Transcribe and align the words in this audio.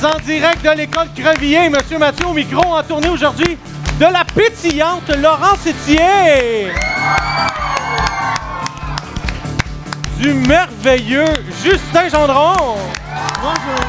sommes 0.00 0.10
en 0.10 0.18
direct 0.24 0.64
de 0.64 0.70
l'école 0.70 1.08
Crevier. 1.14 1.68
Monsieur 1.68 1.98
Mathieu 1.98 2.26
au 2.26 2.32
micro 2.32 2.62
en 2.62 2.82
tournée 2.82 3.08
aujourd'hui 3.08 3.58
de 3.98 4.04
la 4.04 4.24
pétillante 4.24 5.08
Laurence 5.16 5.66
Etier. 5.66 6.72
Du 10.18 10.32
merveilleux 10.32 11.24
Justin 11.62 12.08
Gendron. 12.08 12.76
Bonjour. 13.40 13.86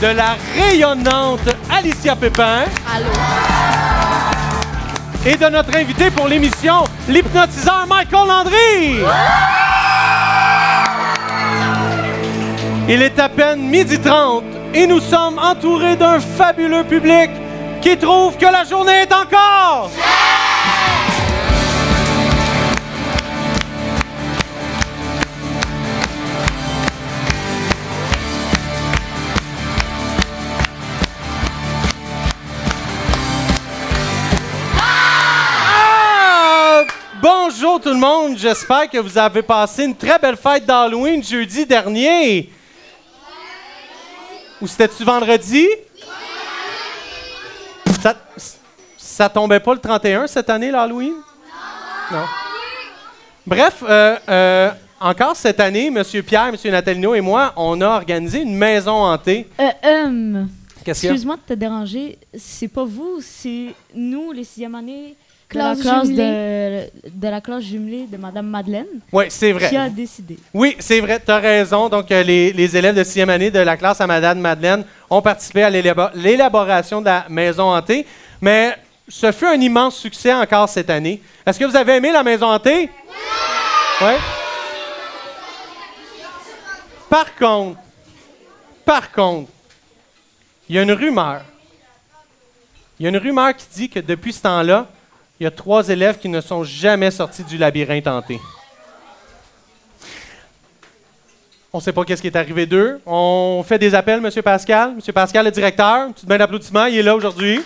De 0.00 0.06
la 0.08 0.36
rayonnante 0.56 1.48
Alicia 1.70 2.14
Pépin. 2.16 2.64
Allô? 2.94 3.10
Et 5.26 5.36
de 5.36 5.46
notre 5.46 5.76
invité 5.76 6.10
pour 6.10 6.28
l'émission, 6.28 6.84
l'hypnotiseur 7.08 7.86
Michael 7.88 8.28
Landry. 8.28 9.04
Il 12.90 13.02
est 13.02 13.18
à 13.18 13.28
peine 13.28 13.60
midi 13.68 13.98
30 14.00 14.44
et 14.72 14.86
nous 14.86 15.00
sommes 15.00 15.38
entourés 15.38 15.94
d'un 15.94 16.18
fabuleux 16.18 16.84
public 16.84 17.28
qui 17.82 17.98
trouve 17.98 18.38
que 18.38 18.46
la 18.46 18.64
journée 18.64 19.02
est 19.02 19.12
encore. 19.12 19.90
Ah! 20.00 20.38
Bonjour 37.20 37.80
tout 37.82 37.90
le 37.90 37.96
monde, 37.96 38.38
j'espère 38.38 38.88
que 38.88 38.96
vous 38.96 39.18
avez 39.18 39.42
passé 39.42 39.84
une 39.84 39.94
très 39.94 40.18
belle 40.18 40.38
fête 40.38 40.64
d'Halloween 40.64 41.22
jeudi 41.22 41.66
dernier. 41.66 42.48
Ou 44.60 44.66
c'était-tu 44.66 45.04
vendredi? 45.04 45.66
Ça, 48.02 48.14
ça 48.96 49.28
tombait 49.28 49.60
pas 49.60 49.74
le 49.74 49.80
31 49.80 50.26
cette 50.26 50.50
année, 50.50 50.70
l'Halloween? 50.70 51.14
Non. 52.12 52.24
Bref, 53.46 53.82
euh, 53.88 54.16
euh, 54.28 54.70
encore 55.00 55.36
cette 55.36 55.60
année, 55.60 55.86
M. 55.86 56.02
Pierre, 56.22 56.46
M. 56.48 56.56
Natalino 56.70 57.14
et 57.14 57.20
moi, 57.20 57.52
on 57.56 57.80
a 57.80 57.88
organisé 57.88 58.42
une 58.42 58.54
maison 58.56 58.92
hantée. 58.92 59.48
Euh, 59.60 59.68
euh, 59.84 60.44
Qu'est-ce 60.84 61.06
a? 61.06 61.10
excuse-moi 61.10 61.36
de 61.36 61.54
te 61.54 61.58
déranger. 61.58 62.18
C'est 62.36 62.68
pas 62.68 62.84
vous, 62.84 63.18
c'est 63.22 63.74
nous, 63.94 64.32
les 64.32 64.44
sixième 64.44 64.74
années, 64.74 65.16
de 65.48 65.52
Classe 65.54 65.78
la 65.78 65.82
classe 65.82 66.08
de, 66.08 66.14
jumelée. 66.14 66.90
de 67.10 67.28
la 67.28 67.40
classe 67.40 67.62
jumelée 67.62 68.06
de 68.06 68.16
Madame 68.18 68.46
Madeleine, 68.48 68.86
Oui, 69.12 69.24
c'est 69.30 69.52
vrai. 69.52 69.68
qui 69.70 69.76
a 69.78 69.88
décidé. 69.88 70.36
Oui, 70.52 70.76
c'est 70.78 71.00
vrai, 71.00 71.18
tu 71.24 71.30
as 71.30 71.38
raison. 71.38 71.88
Donc, 71.88 72.10
euh, 72.12 72.22
les, 72.22 72.52
les 72.52 72.76
élèves 72.76 72.94
de 72.94 73.02
sixième 73.02 73.30
année 73.30 73.50
de 73.50 73.58
la 73.58 73.76
classe 73.78 74.00
à 74.02 74.06
Madame 74.06 74.38
Madeleine 74.40 74.84
ont 75.08 75.22
participé 75.22 75.62
à 75.62 75.70
l'élabo- 75.70 76.10
l'élaboration 76.14 77.00
de 77.00 77.06
la 77.06 77.24
maison 77.30 77.74
hantée. 77.74 78.04
Mais 78.42 78.76
ce 79.08 79.32
fut 79.32 79.46
un 79.46 79.54
immense 79.60 79.96
succès 79.96 80.34
encore 80.34 80.68
cette 80.68 80.90
année. 80.90 81.22
Est-ce 81.46 81.58
que 81.58 81.64
vous 81.64 81.76
avez 81.76 81.96
aimé 81.96 82.12
la 82.12 82.22
maison 82.22 82.46
hantée? 82.48 82.90
Oui. 84.02 84.12
Par 87.08 87.34
contre, 87.36 87.78
par 88.84 89.10
contre, 89.12 89.50
il 90.68 90.76
y 90.76 90.78
a 90.78 90.82
une 90.82 90.92
rumeur. 90.92 91.40
Il 93.00 93.04
y 93.04 93.06
a 93.06 93.08
une 93.08 93.16
rumeur 93.16 93.56
qui 93.56 93.64
dit 93.74 93.88
que 93.88 94.00
depuis 94.00 94.32
ce 94.34 94.42
temps-là, 94.42 94.86
il 95.40 95.44
y 95.44 95.46
a 95.46 95.50
trois 95.50 95.88
élèves 95.88 96.18
qui 96.18 96.28
ne 96.28 96.40
sont 96.40 96.64
jamais 96.64 97.10
sortis 97.10 97.44
du 97.44 97.56
labyrinthe 97.58 98.06
hanté. 98.06 98.40
On 101.72 101.78
ne 101.78 101.82
sait 101.82 101.92
pas 101.92 102.04
qu'est-ce 102.04 102.22
qui 102.22 102.28
est 102.28 102.36
arrivé 102.36 102.66
d'eux. 102.66 103.00
On 103.06 103.62
fait 103.66 103.78
des 103.78 103.94
appels, 103.94 104.24
M. 104.24 104.42
Pascal. 104.42 104.94
M. 105.06 105.12
Pascal, 105.12 105.44
le 105.44 105.50
directeur, 105.50 106.12
petite 106.12 106.28
main 106.28 106.38
d'applaudissement, 106.38 106.86
il 106.86 106.98
est 106.98 107.02
là 107.02 107.14
aujourd'hui. 107.14 107.60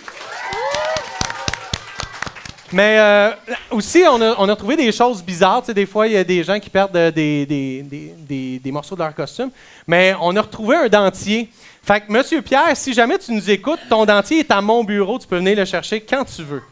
Mais 2.73 2.99
euh, 2.99 3.31
aussi, 3.71 4.03
on 4.11 4.49
a, 4.49 4.57
trouvé 4.57 4.77
des 4.77 4.91
choses 4.93 5.23
bizarres. 5.23 5.61
Tu 5.61 5.67
sais, 5.67 5.75
des 5.75 5.87
fois, 5.87 6.07
il 6.09 6.15
y 6.15 6.17
a 6.17 6.25
des 6.25 6.43
gens 6.43 6.59
qui 6.59 6.69
perdent 6.71 6.97
euh, 6.97 7.11
des- 7.11 8.59
des 8.63 8.73
morceaux 8.73 8.97
de 8.97 9.03
leur 9.03 9.15
costume. 9.15 9.51
Mais 9.87 10.15
on 10.21 10.35
a 10.37 10.41
retrouvé 10.43 10.77
un 10.77 10.89
dentier. 10.89 11.51
Fait 11.83 12.01
que, 12.01 12.11
Monsieur 12.11 12.43
Pierre, 12.43 12.75
si 12.77 12.93
jamais 12.93 13.19
tu 13.19 13.31
nous 13.33 13.51
écoutes, 13.51 13.81
ton 13.89 14.05
dentier 14.05 14.41
est 14.41 14.51
à 14.51 14.61
mon 14.61 14.83
bureau. 14.85 15.19
Tu 15.19 15.27
peux 15.27 15.37
venir 15.37 15.57
le 15.57 15.65
chercher 15.65 16.01
quand 16.01 16.25
tu 16.25 16.43
veux. 16.43 16.63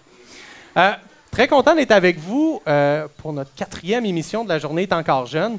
Euh, 0.76 0.92
très 1.31 1.48
content 1.48 1.75
d'être 1.75 1.91
avec 1.91 2.19
vous 2.19 2.62
euh, 2.66 3.06
pour 3.19 3.32
notre 3.32 3.54
quatrième 3.54 4.04
émission 4.06 4.44
de 4.44 4.48
la 4.48 4.58
journée 4.58 4.82
est 4.82 4.92
encore 4.92 5.26
jeune. 5.26 5.58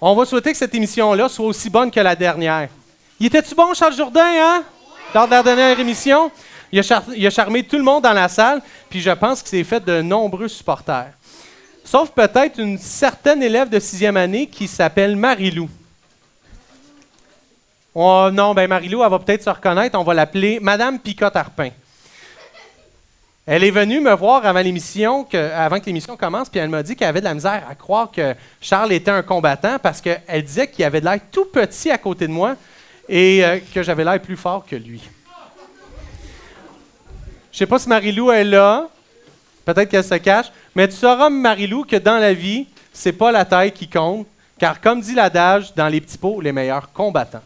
On 0.00 0.14
va 0.14 0.24
souhaiter 0.24 0.52
que 0.52 0.58
cette 0.58 0.74
émission-là 0.74 1.28
soit 1.28 1.46
aussi 1.46 1.70
bonne 1.70 1.90
que 1.90 2.00
la 2.00 2.16
dernière. 2.16 2.68
Il 3.20 3.26
était-tu 3.26 3.54
bon, 3.54 3.72
Charles 3.72 3.94
Jourdain, 3.94 4.20
hein? 4.26 4.64
Lors 5.14 5.26
de 5.26 5.30
la 5.30 5.42
dernière 5.42 5.78
émission? 5.78 6.30
Il 6.72 6.80
a, 6.80 7.30
charmé 7.30 7.62
tout 7.62 7.76
le 7.76 7.82
monde 7.82 8.02
dans 8.02 8.14
la 8.14 8.28
salle, 8.28 8.62
puis 8.88 9.00
je 9.00 9.10
pense 9.10 9.42
qu'il 9.42 9.50
s'est 9.50 9.64
fait 9.64 9.84
de 9.84 10.00
nombreux 10.00 10.48
supporters. 10.48 11.12
Sauf 11.84 12.10
peut-être 12.10 12.58
une 12.58 12.78
certaine 12.78 13.42
élève 13.42 13.68
de 13.68 13.78
sixième 13.78 14.16
année 14.16 14.46
qui 14.46 14.66
s'appelle 14.66 15.14
Marilou. 15.14 15.68
Oh, 17.94 18.30
non, 18.32 18.54
ben 18.54 18.66
Marilou, 18.68 19.02
elle 19.04 19.10
va 19.10 19.18
peut-être 19.18 19.42
se 19.42 19.50
reconnaître. 19.50 19.98
On 19.98 20.02
va 20.02 20.14
l'appeler 20.14 20.58
Madame 20.60 20.98
Picotte-Arpin. 20.98 21.70
Elle 23.44 23.64
est 23.64 23.70
venue 23.72 24.00
me 24.00 24.14
voir 24.14 24.46
avant 24.46 24.60
l'émission, 24.60 25.24
que- 25.24 25.36
avant 25.52 25.80
que 25.80 25.86
l'émission 25.86 26.16
commence, 26.16 26.48
puis 26.48 26.60
elle 26.60 26.68
m'a 26.68 26.82
dit 26.82 26.94
qu'elle 26.94 27.08
avait 27.08 27.20
de 27.20 27.24
la 27.24 27.34
misère 27.34 27.64
à 27.68 27.74
croire 27.74 28.10
que 28.12 28.34
Charles 28.60 28.92
était 28.92 29.10
un 29.10 29.22
combattant 29.22 29.78
parce 29.82 30.00
qu'elle 30.00 30.44
disait 30.44 30.68
qu'il 30.68 30.84
avait 30.84 31.00
de 31.00 31.06
l'air 31.06 31.18
tout 31.30 31.46
petit 31.46 31.90
à 31.90 31.98
côté 31.98 32.28
de 32.28 32.32
moi 32.32 32.54
et 33.08 33.44
euh, 33.44 33.58
que 33.74 33.82
j'avais 33.82 34.04
l'air 34.04 34.20
plus 34.22 34.36
fort 34.36 34.64
que 34.64 34.76
lui. 34.76 35.02
Je 37.50 37.58
sais 37.58 37.66
pas 37.66 37.80
si 37.80 37.88
Marilou 37.88 38.30
est 38.30 38.44
là, 38.44 38.88
peut-être 39.64 39.90
qu'elle 39.90 40.04
se 40.04 40.14
cache, 40.14 40.46
mais 40.76 40.86
tu 40.88 40.94
sauras, 40.94 41.28
Marilou, 41.28 41.84
que 41.84 41.96
dans 41.96 42.18
la 42.18 42.32
vie, 42.32 42.66
c'est 42.92 43.12
pas 43.12 43.32
la 43.32 43.44
taille 43.44 43.72
qui 43.72 43.88
compte, 43.88 44.26
car 44.56 44.80
comme 44.80 45.00
dit 45.00 45.14
l'adage, 45.14 45.74
dans 45.74 45.88
les 45.88 46.00
petits 46.00 46.16
pots, 46.16 46.40
les 46.40 46.52
meilleurs 46.52 46.92
combattants. 46.92 47.42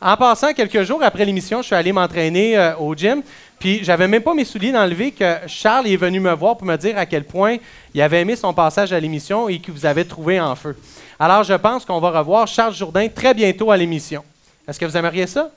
En 0.00 0.16
passant, 0.16 0.52
quelques 0.52 0.84
jours 0.84 1.02
après 1.02 1.24
l'émission, 1.24 1.60
je 1.60 1.66
suis 1.66 1.74
allé 1.74 1.92
m'entraîner 1.92 2.56
euh, 2.56 2.76
au 2.76 2.94
gym, 2.94 3.20
puis 3.58 3.82
j'avais 3.82 4.06
même 4.06 4.22
pas 4.22 4.32
mes 4.32 4.44
souliers 4.44 4.70
d'enlever 4.70 5.10
que 5.10 5.38
Charles 5.48 5.88
est 5.88 5.96
venu 5.96 6.20
me 6.20 6.32
voir 6.34 6.56
pour 6.56 6.68
me 6.68 6.76
dire 6.76 6.96
à 6.96 7.04
quel 7.04 7.24
point 7.24 7.56
il 7.92 8.00
avait 8.00 8.20
aimé 8.20 8.36
son 8.36 8.54
passage 8.54 8.92
à 8.92 9.00
l'émission 9.00 9.48
et 9.48 9.58
qu'il 9.58 9.74
vous 9.74 9.84
avait 9.84 10.04
trouvé 10.04 10.40
en 10.40 10.54
feu. 10.54 10.76
Alors, 11.18 11.42
je 11.42 11.54
pense 11.54 11.84
qu'on 11.84 11.98
va 11.98 12.16
revoir 12.16 12.46
Charles 12.46 12.74
Jourdain 12.74 13.08
très 13.08 13.34
bientôt 13.34 13.72
à 13.72 13.76
l'émission. 13.76 14.22
Est-ce 14.68 14.78
que 14.78 14.84
vous 14.84 14.96
aimeriez 14.96 15.26
ça? 15.26 15.50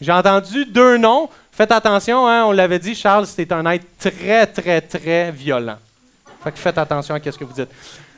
J'ai 0.00 0.12
entendu 0.12 0.64
deux 0.66 0.96
noms. 0.98 1.28
Faites 1.52 1.70
attention, 1.70 2.26
hein, 2.26 2.44
on 2.44 2.52
l'avait 2.52 2.80
dit, 2.80 2.96
Charles, 2.96 3.26
c'est 3.26 3.52
un 3.52 3.64
être 3.66 3.86
très, 3.98 4.46
très, 4.48 4.80
très 4.80 5.30
violent. 5.30 5.78
Faites 6.56 6.76
attention 6.76 7.14
à 7.14 7.20
ce 7.22 7.38
que 7.38 7.44
vous 7.44 7.52
dites. 7.52 7.70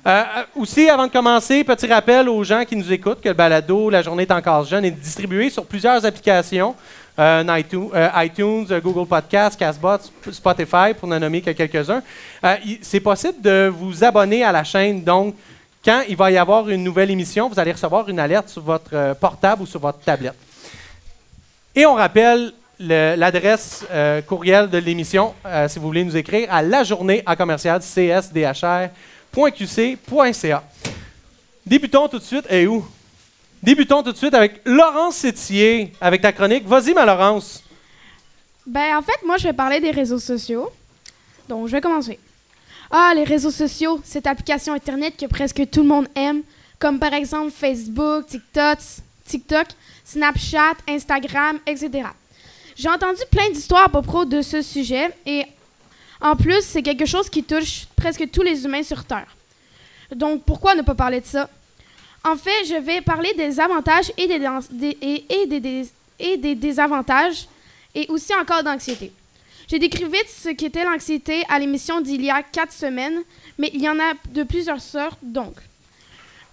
Euh, 0.09 0.23
aussi, 0.57 0.89
avant 0.89 1.07
de 1.07 1.13
commencer, 1.13 1.63
petit 1.65 1.87
rappel 1.87 2.31
aux 2.31 2.43
gens 2.43 2.65
qui 2.65 2.75
nous 2.77 2.91
écoutent 2.91 3.21
que 3.21 3.29
le 3.29 3.35
balado 3.35 3.91
La 3.91 4.01
journée 4.01 4.23
est 4.23 4.31
encore 4.33 4.65
jeune 4.65 4.85
est 4.87 4.91
distribué 4.91 5.51
sur 5.51 5.67
plusieurs 5.67 6.03
applications 6.07 6.75
euh, 7.19 7.45
iTunes, 7.59 7.91
euh, 7.95 8.09
iTunes, 8.17 8.67
Google 8.83 9.07
Podcasts, 9.07 9.59
Castbox, 9.59 10.07
Sp- 10.09 10.33
Spotify, 10.33 10.95
pour 10.99 11.09
ne 11.09 11.19
nommer 11.19 11.43
que 11.43 11.51
quelques-uns. 11.51 12.01
C'est 12.81 13.01
possible 13.01 13.43
de 13.43 13.71
vous 13.77 14.03
abonner 14.03 14.43
à 14.45 14.53
la 14.53 14.65
chaîne. 14.65 15.03
Donc, 15.03 15.35
quand 15.85 16.03
il 16.09 16.17
va 16.17 16.31
y 16.31 16.39
avoir 16.39 16.71
une 16.71 16.83
nouvelle 16.85 17.11
émission, 17.11 17.49
vous 17.51 17.59
allez 17.61 17.73
recevoir 17.73 18.09
une 18.09 18.19
alerte 18.21 18.49
sur 18.49 18.63
votre 18.63 19.15
portable 19.21 19.63
ou 19.63 19.67
sur 19.67 19.81
votre 19.81 19.99
tablette. 19.99 20.37
Et 21.75 21.85
on 21.85 21.95
rappelle 21.95 22.53
le- 22.81 23.15
l'adresse 23.17 23.85
courriel 24.27 24.71
de 24.71 24.79
l'émission, 24.79 25.35
si 25.67 25.79
vous 25.79 25.87
voulez 25.87 26.05
nous 26.05 26.17
écrire, 26.17 26.49
à 26.51 26.63
la 26.63 26.83
journée 26.83 27.23
à 27.27 27.37
commercial 27.37 27.83
csdhr.qc.ca. 29.35 30.65
Débutons 31.67 32.09
tout 32.09 32.19
de 32.19 32.25
suite. 32.25 32.47
Et 32.51 32.67
où? 32.67 32.85
Débutons 33.63 34.03
tout 34.03 34.13
de 34.13 34.17
suite 34.17 34.35
avec 34.35 34.61
Laurence 34.65 35.17
Sétier, 35.17 35.93
avec 36.01 36.23
ta 36.23 36.33
chronique. 36.33 36.67
Vas-y, 36.67 36.95
ma 36.95 37.05
Laurence. 37.05 37.63
Ben, 38.67 38.97
en 38.97 39.03
fait, 39.03 39.25
moi, 39.25 39.37
je 39.37 39.45
vais 39.45 39.53
parler 39.53 39.81
des 39.81 39.91
réseaux 39.91 40.19
sociaux. 40.19 40.71
Donc, 41.49 41.67
je 41.67 41.73
vais 41.73 41.81
commencer. 41.81 42.19
Ah, 42.91 43.13
les 43.15 43.25
réseaux 43.25 43.51
sociaux, 43.51 44.01
cette 44.05 44.27
application 44.27 44.73
Internet 44.73 45.15
que 45.19 45.27
presque 45.27 45.69
tout 45.71 45.83
le 45.83 45.89
monde 45.89 46.09
aime, 46.15 46.43
comme 46.79 46.99
par 46.99 47.13
exemple 47.13 47.51
Facebook, 47.51 48.27
TikTok, 48.27 48.79
TikTok 49.27 49.67
Snapchat, 50.05 50.75
Instagram, 50.89 51.59
etc. 51.67 52.09
J'ai 52.75 52.89
entendu 52.89 53.21
plein 53.31 53.51
d'histoires 53.51 53.85
à 53.85 53.89
propos 53.89 54.25
de 54.25 54.41
ce 54.41 54.63
sujet 54.63 55.11
et 55.27 55.45
en 56.21 56.35
plus, 56.37 56.63
c'est 56.63 56.83
quelque 56.83 57.07
chose 57.07 57.29
qui 57.31 57.43
touche 57.45 57.87
presque 57.97 58.31
tous 58.31 58.43
les 58.43 58.65
humains 58.65 58.83
sur 58.83 59.05
Terre. 59.05 59.29
Donc, 60.15 60.43
pourquoi 60.45 60.75
ne 60.75 60.83
pas 60.83 60.95
parler 60.95 61.21
de 61.21 61.27
ça? 61.27 61.49
En 62.25 62.37
fait, 62.37 62.65
je 62.67 62.75
vais 62.81 63.01
parler 63.01 63.33
des 63.35 63.61
avantages 63.61 64.13
et 64.17 64.27
des, 64.27 64.41
et, 65.01 65.47
des- 65.47 65.89
et 66.19 66.37
des 66.37 66.55
désavantages 66.55 67.47
et 67.95 68.07
aussi 68.09 68.35
encore 68.35 68.63
d'anxiété. 68.63 69.13
J'ai 69.71 69.79
décrit 69.79 70.05
vite 70.05 70.27
ce 70.29 70.49
qu'était 70.51 70.85
l'anxiété 70.85 71.43
à 71.49 71.59
l'émission 71.59 72.01
d'il 72.01 72.25
y 72.25 72.31
a 72.31 72.43
quatre 72.43 72.73
semaines, 72.73 73.21
mais 73.59 73.71
il 73.75 73.83
y 73.83 73.89
en 73.89 73.99
a 74.01 74.15
de 74.31 74.43
plusieurs 74.43 74.81
sortes, 74.81 75.19
donc. 75.23 75.55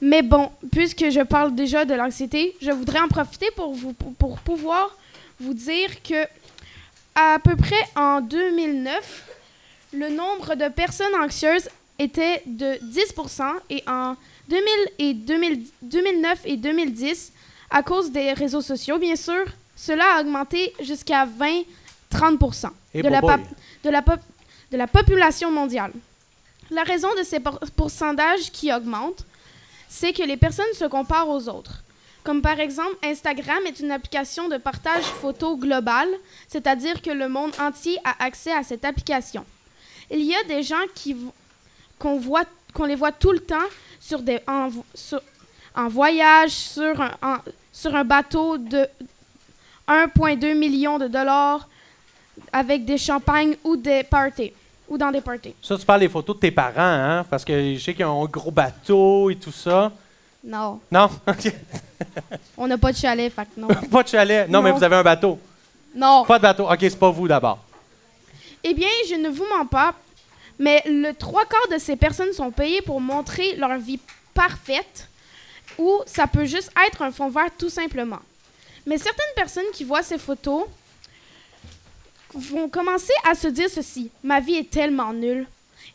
Mais 0.02 0.22
bon, 0.22 0.52
puisque 0.72 1.10
je 1.10 1.22
parle 1.22 1.56
déjà 1.56 1.86
de 1.86 1.94
l'anxiété, 1.94 2.56
je 2.62 2.72
voudrais 2.72 3.00
en 3.00 3.08
profiter 3.08 3.48
pour, 3.56 3.74
vous, 3.74 3.94
pour 3.94 4.38
pouvoir 4.40 4.96
vous 5.40 5.54
dire 5.54 6.04
que 6.04 6.26
à 7.16 7.40
peu 7.42 7.56
près 7.56 7.80
en 7.96 8.20
2009, 8.22 9.24
le 9.96 10.10
nombre 10.10 10.56
de 10.56 10.68
personnes 10.70 11.16
anxieuses 11.16 11.70
était 12.00 12.42
de 12.46 12.74
10% 12.84 13.44
et 13.70 13.84
en 13.88 14.16
2000 14.50 14.64
et 15.00 15.14
2000 15.14 15.66
2009 15.82 16.40
et 16.46 16.58
2010, 16.58 17.32
à 17.70 17.82
cause 17.84 18.12
des 18.12 18.34
réseaux 18.34 18.62
sociaux, 18.62 18.98
bien 18.98 19.16
sûr, 19.16 19.46
cela 19.76 20.04
a 20.18 20.22
augmenté 20.22 20.74
jusqu'à 20.82 21.26
20-30 22.12 22.70
Et 22.94 23.02
de, 23.02 23.10
la 23.10 23.22
boy. 23.22 23.38
pop- 23.38 23.48
de, 23.84 23.90
la 23.90 24.02
pop- 24.02 24.20
de 24.72 24.78
la 24.78 24.88
population 24.88 25.52
mondiale. 25.52 25.92
La 26.72 26.84
raison 26.84 27.10
de 27.18 27.24
ces 27.24 27.40
pourcentages 27.76 28.52
qui 28.52 28.74
augmentent, 28.74 29.26
c'est 29.88 30.14
que 30.14 30.24
les 30.24 30.38
personnes 30.38 30.74
se 30.74 30.86
comparent 30.86 31.30
aux 31.30 31.48
autres. 31.48 31.82
Comme 32.24 32.42
par 32.42 32.60
exemple, 32.60 32.96
Instagram 33.04 33.60
est 33.68 33.80
une 33.80 33.92
application 33.92 34.48
de 34.50 34.58
partage 34.58 35.04
photo 35.04 35.56
globale, 35.58 36.10
c'est-à-dire 36.48 37.02
que 37.02 37.12
le 37.12 37.30
monde 37.30 37.52
entier 37.60 37.98
a 38.04 38.24
accès 38.24 38.52
à 38.52 38.64
cette 38.64 38.84
application. 38.84 39.46
Il 40.12 40.22
y 40.24 40.36
a 40.36 40.44
des 40.44 40.64
gens 40.64 40.84
qui 40.94 41.16
qu'on 42.00 42.18
voit 42.20 42.44
qu'on 42.74 42.86
les 42.86 42.96
voit 42.96 43.12
tout 43.12 43.32
le 43.32 43.40
temps 43.40 43.68
sur 44.00 44.20
des 44.20 44.40
en, 44.48 44.70
sur- 44.94 45.22
en 45.76 45.88
voyage 45.88 46.52
sur 46.52 47.00
un, 47.02 47.12
en- 47.22 47.38
sur 47.72 47.96
un 47.96 48.04
bateau 48.04 48.58
de 48.58 48.88
1,2 49.88 50.56
million 50.58 50.98
de 51.00 51.08
dollars 51.08 51.68
avec 52.52 52.86
des 52.86 52.98
champagnes 52.98 53.56
ou 53.64 53.78
des 53.78 54.04
parties 54.04 54.52
ou 54.88 54.98
dans 54.98 55.12
des 55.12 55.22
parties. 55.22 55.54
Ça, 55.62 55.78
tu 55.78 55.86
parles 55.86 56.02
des 56.02 56.10
photos 56.10 56.36
de 56.36 56.42
tes 56.42 56.52
parents, 56.52 56.74
hein? 56.78 57.26
Parce 57.30 57.44
que 57.46 57.74
je 57.76 57.80
sais 57.80 57.94
qu'ils 57.94 58.06
ont 58.06 58.24
un 58.24 58.28
gros 58.28 58.52
bateau 58.52 59.30
et 59.30 59.36
tout 59.36 59.52
ça. 59.52 59.92
Non, 60.44 60.80
Non? 60.92 61.10
OK. 61.28 61.54
on 62.58 62.68
n'a 62.68 62.78
pas 62.78 62.92
de 62.92 62.98
chalet, 62.98 63.34
fait 63.34 63.46
que 63.46 63.60
non. 63.60 63.68
pas 63.68 64.04
de 64.04 64.08
chalet. 64.10 64.48
Non, 64.50 64.62
mais 64.62 64.70
Non. 64.72 64.78
vous 64.78 64.84
avez 64.84 64.96
un 64.98 65.04
bateau. 65.04 65.40
non. 65.96 66.24
Pas 66.26 66.38
de 66.38 66.44
bateau. 66.44 66.70
OK, 66.72 66.78
c'est 66.82 67.00
pas 67.00 67.10
vous 67.10 67.28
d'abord. 67.28 67.60
Eh 68.68 68.74
bien, 68.74 68.90
je 69.08 69.14
ne 69.14 69.30
vous 69.30 69.46
mens 69.46 69.68
pas, 69.68 69.94
mais 70.58 70.82
le 70.88 71.12
trois 71.12 71.46
quarts 71.46 71.68
de 71.72 71.78
ces 71.78 71.96
personnes 71.96 72.34
sont 72.34 72.50
payées 72.50 72.82
pour 72.82 73.00
montrer 73.00 73.56
leur 73.58 73.78
vie 73.78 74.00
parfaite 74.34 75.08
ou 75.78 76.02
ça 76.08 76.26
peut 76.26 76.46
juste 76.46 76.72
être 76.88 77.04
un 77.04 77.12
fond 77.12 77.30
vert 77.30 77.52
tout 77.60 77.70
simplement. 77.70 78.22
Mais 78.88 78.98
certaines 78.98 79.36
personnes 79.36 79.70
qui 79.72 79.84
voient 79.84 80.02
ces 80.02 80.18
photos 80.18 80.66
vont 82.34 82.68
commencer 82.68 83.14
à 83.30 83.36
se 83.36 83.48
dire 83.50 83.70
ceci 83.70 84.10
ma 84.24 84.40
vie 84.40 84.56
est 84.56 84.72
tellement 84.72 85.14
nulle. 85.14 85.46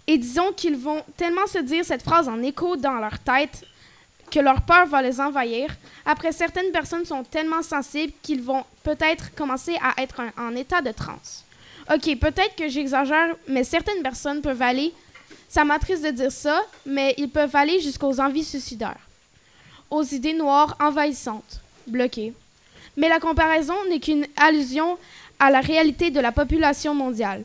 Et 0.06 0.16
disons 0.16 0.52
qu'ils 0.52 0.76
vont 0.76 1.02
tellement 1.16 1.48
se 1.48 1.58
dire 1.58 1.84
cette 1.84 2.04
phrase 2.04 2.28
en 2.28 2.40
écho 2.40 2.76
dans 2.76 3.00
leur 3.00 3.18
tête 3.18 3.64
que 4.30 4.38
leur 4.38 4.62
peur 4.62 4.86
va 4.86 5.02
les 5.02 5.20
envahir. 5.20 5.74
Après, 6.06 6.30
certaines 6.30 6.70
personnes 6.70 7.04
sont 7.04 7.24
tellement 7.24 7.64
sensibles 7.64 8.12
qu'ils 8.22 8.42
vont 8.42 8.64
peut-être 8.84 9.34
commencer 9.34 9.76
à 9.82 10.00
être 10.00 10.22
en 10.38 10.54
état 10.54 10.80
de 10.80 10.92
transe. 10.92 11.44
OK, 11.92 12.16
peut-être 12.18 12.54
que 12.56 12.68
j'exagère, 12.68 13.34
mais 13.48 13.64
certaines 13.64 14.02
personnes 14.02 14.42
peuvent 14.42 14.62
aller, 14.62 14.92
ça 15.48 15.64
m'attriste 15.64 16.04
de 16.04 16.10
dire 16.10 16.30
ça, 16.30 16.62
mais 16.86 17.14
ils 17.18 17.28
peuvent 17.28 17.56
aller 17.56 17.80
jusqu'aux 17.80 18.20
envies 18.20 18.44
suicidaires, 18.44 19.00
aux 19.90 20.04
idées 20.04 20.34
noires 20.34 20.76
envahissantes, 20.80 21.60
bloquées. 21.88 22.32
Mais 22.96 23.08
la 23.08 23.18
comparaison 23.18 23.74
n'est 23.88 23.98
qu'une 23.98 24.26
allusion 24.36 24.98
à 25.40 25.50
la 25.50 25.60
réalité 25.60 26.12
de 26.12 26.20
la 26.20 26.30
population 26.30 26.94
mondiale. 26.94 27.42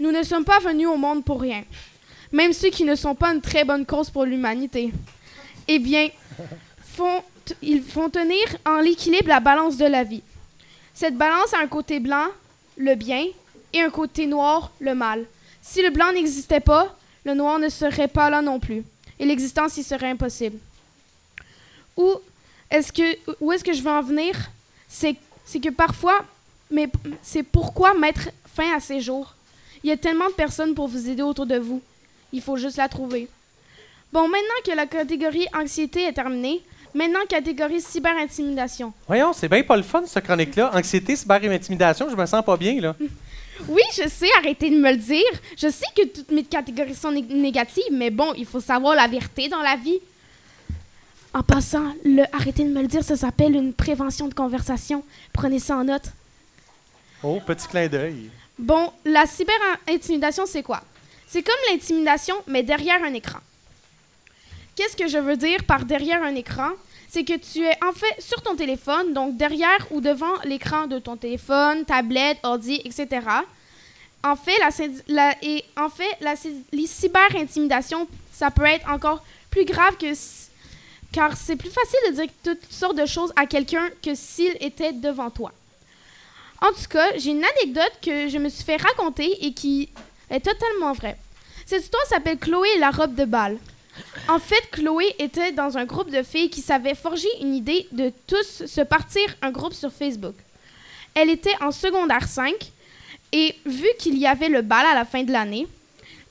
Nous 0.00 0.10
ne 0.10 0.24
sommes 0.24 0.44
pas 0.44 0.58
venus 0.58 0.88
au 0.88 0.96
monde 0.96 1.24
pour 1.24 1.40
rien, 1.40 1.62
même 2.32 2.52
ceux 2.52 2.70
qui 2.70 2.82
ne 2.82 2.96
sont 2.96 3.14
pas 3.14 3.32
une 3.32 3.40
très 3.40 3.64
bonne 3.64 3.86
cause 3.86 4.10
pour 4.10 4.24
l'humanité. 4.24 4.92
Eh 5.68 5.78
bien, 5.78 6.08
ils 7.62 7.82
font 7.82 8.10
tenir 8.10 8.44
en 8.66 8.80
l'équilibre 8.80 9.28
la 9.28 9.38
balance 9.38 9.76
de 9.76 9.86
la 9.86 10.02
vie. 10.02 10.22
Cette 10.94 11.16
balance 11.16 11.54
a 11.54 11.60
un 11.60 11.68
côté 11.68 12.00
blanc, 12.00 12.26
le 12.76 12.96
bien, 12.96 13.26
et 13.74 13.82
un 13.82 13.90
côté 13.90 14.26
noir, 14.26 14.70
le 14.80 14.94
mal. 14.94 15.24
Si 15.60 15.82
le 15.82 15.90
blanc 15.90 16.12
n'existait 16.12 16.60
pas, 16.60 16.96
le 17.24 17.34
noir 17.34 17.58
ne 17.58 17.68
serait 17.68 18.08
pas 18.08 18.30
là 18.30 18.40
non 18.40 18.60
plus, 18.60 18.84
et 19.18 19.24
l'existence 19.26 19.76
y 19.76 19.82
serait 19.82 20.10
impossible. 20.10 20.58
Où 21.96 22.14
est-ce 22.70 22.92
que, 22.92 23.16
où 23.40 23.52
est-ce 23.52 23.64
que 23.64 23.72
je 23.72 23.82
veux 23.82 23.90
en 23.90 24.02
venir? 24.02 24.34
C'est, 24.88 25.16
c'est 25.44 25.60
que 25.60 25.70
parfois, 25.70 26.24
mais 26.70 26.88
c'est 27.22 27.42
pourquoi 27.42 27.94
mettre 27.94 28.30
fin 28.54 28.74
à 28.76 28.80
ces 28.80 29.00
jours? 29.00 29.34
Il 29.82 29.90
y 29.90 29.92
a 29.92 29.96
tellement 29.96 30.28
de 30.28 30.34
personnes 30.34 30.74
pour 30.74 30.88
vous 30.88 31.08
aider 31.08 31.22
autour 31.22 31.46
de 31.46 31.58
vous. 31.58 31.82
Il 32.32 32.40
faut 32.40 32.56
juste 32.56 32.76
la 32.76 32.88
trouver. 32.88 33.28
Bon, 34.12 34.28
maintenant 34.28 34.62
que 34.64 34.70
la 34.72 34.86
catégorie 34.86 35.46
anxiété 35.54 36.04
est 36.04 36.12
terminée, 36.12 36.62
maintenant 36.94 37.20
catégorie 37.28 37.80
cyberintimidation. 37.80 38.92
Voyons, 39.06 39.32
c'est 39.32 39.48
bien 39.48 39.62
pas 39.62 39.76
le 39.76 39.82
fun, 39.82 40.04
cette 40.06 40.24
chronique-là. 40.24 40.70
Anxiété, 40.74 41.16
cyber 41.16 41.44
et 41.44 41.54
intimidation, 41.54 42.08
je 42.08 42.16
me 42.16 42.26
sens 42.26 42.44
pas 42.44 42.56
bien, 42.56 42.80
là. 42.80 42.94
Oui, 43.68 43.82
je 43.96 44.08
sais, 44.08 44.28
arrêtez 44.38 44.70
de 44.70 44.76
me 44.76 44.90
le 44.90 44.96
dire. 44.96 45.22
Je 45.56 45.68
sais 45.70 45.86
que 45.96 46.04
toutes 46.06 46.30
mes 46.30 46.44
catégories 46.44 46.94
sont 46.94 47.12
nég- 47.12 47.28
négatives, 47.32 47.84
mais 47.92 48.10
bon, 48.10 48.32
il 48.36 48.46
faut 48.46 48.60
savoir 48.60 48.94
la 48.94 49.06
vérité 49.06 49.48
dans 49.48 49.62
la 49.62 49.76
vie. 49.76 50.00
En 51.32 51.42
passant, 51.42 51.94
le 52.04 52.24
arrêtez 52.32 52.64
de 52.64 52.68
me 52.70 52.82
le 52.82 52.88
dire, 52.88 53.02
ça 53.04 53.16
s'appelle 53.16 53.54
une 53.54 53.72
prévention 53.72 54.28
de 54.28 54.34
conversation. 54.34 55.04
Prenez 55.32 55.58
ça 55.58 55.76
en 55.76 55.84
note. 55.84 56.06
Oh, 57.22 57.40
petit 57.44 57.66
clin 57.66 57.88
d'œil. 57.88 58.30
Bon, 58.58 58.92
la 59.04 59.24
cyberintimidation, 59.26 60.46
c'est 60.46 60.62
quoi? 60.62 60.82
C'est 61.26 61.42
comme 61.42 61.54
l'intimidation, 61.72 62.36
mais 62.46 62.62
derrière 62.62 63.02
un 63.02 63.12
écran. 63.14 63.40
Qu'est-ce 64.76 64.96
que 64.96 65.08
je 65.08 65.18
veux 65.18 65.36
dire 65.36 65.64
par 65.64 65.84
derrière 65.84 66.22
un 66.22 66.34
écran? 66.34 66.70
C'est 67.14 67.22
que 67.22 67.36
tu 67.36 67.64
es 67.64 67.78
en 67.80 67.92
fait 67.92 68.20
sur 68.20 68.42
ton 68.42 68.56
téléphone, 68.56 69.12
donc 69.12 69.36
derrière 69.36 69.86
ou 69.92 70.00
devant 70.00 70.34
l'écran 70.44 70.88
de 70.88 70.98
ton 70.98 71.16
téléphone, 71.16 71.84
tablette, 71.84 72.38
ordi, 72.42 72.82
etc. 72.84 73.06
En 74.24 74.34
fait, 74.34 74.58
la, 74.58 74.70
la- 75.06 75.36
et 75.40 75.64
en 75.76 75.88
fait, 75.88 76.10
la, 76.20 76.34
les 76.72 76.88
cyber-intimidations, 76.88 78.08
ça 78.32 78.50
peut 78.50 78.64
être 78.64 78.90
encore 78.90 79.22
plus 79.48 79.64
grave 79.64 79.96
que... 79.96 80.06
Car 81.12 81.36
c'est 81.36 81.54
plus 81.54 81.70
facile 81.70 82.00
de 82.08 82.14
dire 82.22 82.30
toutes 82.42 82.68
sortes 82.68 82.96
de 82.96 83.06
choses 83.06 83.32
à 83.36 83.46
quelqu'un 83.46 83.88
que 84.02 84.16
s'il 84.16 84.56
était 84.60 84.92
devant 84.92 85.30
toi. 85.30 85.52
En 86.60 86.72
tout 86.72 86.88
cas, 86.90 87.16
j'ai 87.16 87.30
une 87.30 87.44
anecdote 87.44 87.92
que 88.02 88.28
je 88.28 88.38
me 88.38 88.48
suis 88.48 88.64
fait 88.64 88.82
raconter 88.82 89.46
et 89.46 89.52
qui 89.52 89.88
est 90.30 90.40
totalement 90.40 90.92
vraie. 90.92 91.16
Cette 91.64 91.84
histoire 91.84 92.04
s'appelle 92.06 92.38
Chloé 92.38 92.76
la 92.80 92.90
robe 92.90 93.14
de 93.14 93.24
bal. 93.24 93.56
En 94.28 94.38
fait, 94.38 94.70
Chloé 94.72 95.14
était 95.18 95.52
dans 95.52 95.76
un 95.76 95.84
groupe 95.84 96.10
de 96.10 96.22
filles 96.22 96.50
qui 96.50 96.60
savaient 96.60 96.94
forger 96.94 97.28
une 97.40 97.54
idée 97.54 97.86
de 97.92 98.12
tous 98.26 98.66
se 98.66 98.80
partir 98.80 99.22
un 99.42 99.50
groupe 99.50 99.74
sur 99.74 99.92
Facebook. 99.92 100.34
Elle 101.14 101.30
était 101.30 101.56
en 101.60 101.70
secondaire 101.70 102.26
5 102.26 102.54
et 103.32 103.54
vu 103.66 103.86
qu'il 103.98 104.16
y 104.18 104.26
avait 104.26 104.48
le 104.48 104.62
bal 104.62 104.86
à 104.86 104.94
la 104.94 105.04
fin 105.04 105.22
de 105.22 105.32
l'année, 105.32 105.66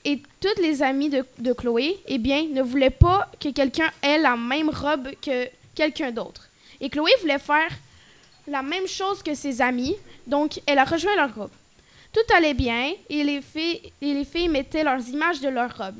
et 0.04 0.20
toutes 0.40 0.58
les 0.58 0.82
amies 0.82 1.10
de, 1.10 1.52
Chloé, 1.52 1.98
eh 2.06 2.18
bien, 2.18 2.44
ne 2.50 2.62
voulaient 2.62 2.90
pas 2.90 3.30
que 3.40 3.48
quelqu'un 3.48 3.90
ait 4.02 4.18
la 4.18 4.36
même 4.36 4.68
robe 4.68 5.10
que 5.22 5.48
quelqu'un 5.74 6.10
d'autre. 6.10 6.48
Et 6.80 6.90
Chloé 6.90 7.10
voulait 7.20 7.38
faire 7.38 7.70
la 8.46 8.62
même 8.62 8.86
chose 8.86 9.22
que 9.22 9.34
ses 9.34 9.62
amis, 9.62 9.96
donc 10.26 10.60
elle 10.66 10.78
a 10.78 10.84
rejoint 10.84 11.16
leur 11.16 11.30
groupe. 11.30 11.52
Tout 12.12 12.34
allait 12.34 12.54
bien 12.54 12.92
et 13.08 13.24
les 13.24 13.40
filles, 13.40 13.80
et 14.02 14.12
les 14.12 14.24
filles 14.24 14.48
mettaient 14.48 14.84
leurs 14.84 15.08
images 15.08 15.40
de 15.40 15.48
leur 15.48 15.74
robe. 15.76 15.96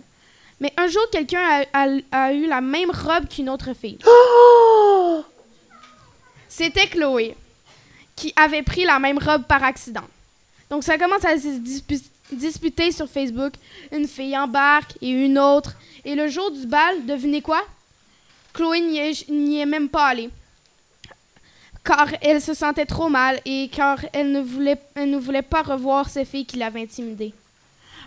Mais 0.61 0.73
un 0.77 0.87
jour, 0.89 1.03
quelqu'un 1.11 1.41
a, 1.73 1.85
a- 1.85 2.27
a 2.27 2.33
eu 2.33 2.47
la 2.47 2.61
même 2.61 2.91
robe 2.91 3.29
qu'une 3.29 3.51
autre 3.51 3.75
fille. 3.75 3.99
C'était 6.49 6.87
Chloé, 6.87 7.37
qui 8.17 8.33
avait 8.37 8.63
pris 8.63 8.85
la 8.85 8.99
même 8.99 9.19
robe 9.19 9.45
par 9.45 9.63
accident. 9.65 10.05
Donc 10.71 10.85
ça 10.85 10.97
commence 10.99 11.25
à 11.25 11.37
se 11.39 11.49
dispu- 11.59 12.03
disputer 12.33 12.93
sur 12.93 13.09
Facebook. 13.09 13.55
Une 13.93 14.07
fille 14.07 14.37
embarque 14.39 14.93
et 15.03 15.11
une 15.11 15.39
autre. 15.39 15.73
Et 16.05 16.15
le 16.15 16.29
jour 16.29 16.51
du 16.51 16.67
bal, 16.67 17.05
devinez 17.07 17.43
quoi? 17.43 17.63
Chloé 18.53 18.81
n'y 18.81 18.99
est, 18.99 19.29
n'y 19.29 19.59
est 19.61 19.67
même 19.67 19.89
pas 19.89 20.07
allée. 20.07 20.31
Car 21.85 22.09
elle 22.23 22.41
se 22.41 22.55
sentait 22.55 22.87
trop 22.87 23.09
mal 23.09 23.41
et 23.45 23.69
car 23.71 23.99
elle 24.13 24.31
ne 24.33 24.41
voulait, 24.41 24.79
elle 24.95 25.11
ne 25.11 25.19
voulait 25.19 25.43
pas 25.43 25.63
revoir 25.63 26.09
ces 26.09 26.25
filles 26.25 26.47
qui 26.47 26.57
l'avaient 26.57 26.83
intimidée. 26.83 27.35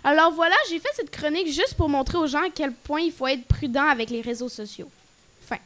Alors 0.04 0.32
voilà, 0.32 0.54
j'ai 0.70 0.78
fait 0.78 0.88
cette 0.94 1.10
chronique 1.10 1.48
juste 1.48 1.74
pour 1.76 1.88
montrer 1.88 2.18
aux 2.18 2.26
gens 2.26 2.42
à 2.42 2.50
quel 2.54 2.72
point 2.72 3.00
il 3.00 3.12
faut 3.12 3.26
être 3.26 3.44
prudent 3.44 3.86
avec 3.88 4.10
les 4.10 4.20
réseaux 4.20 4.48
sociaux. 4.48 4.88
Fin. 5.46 5.56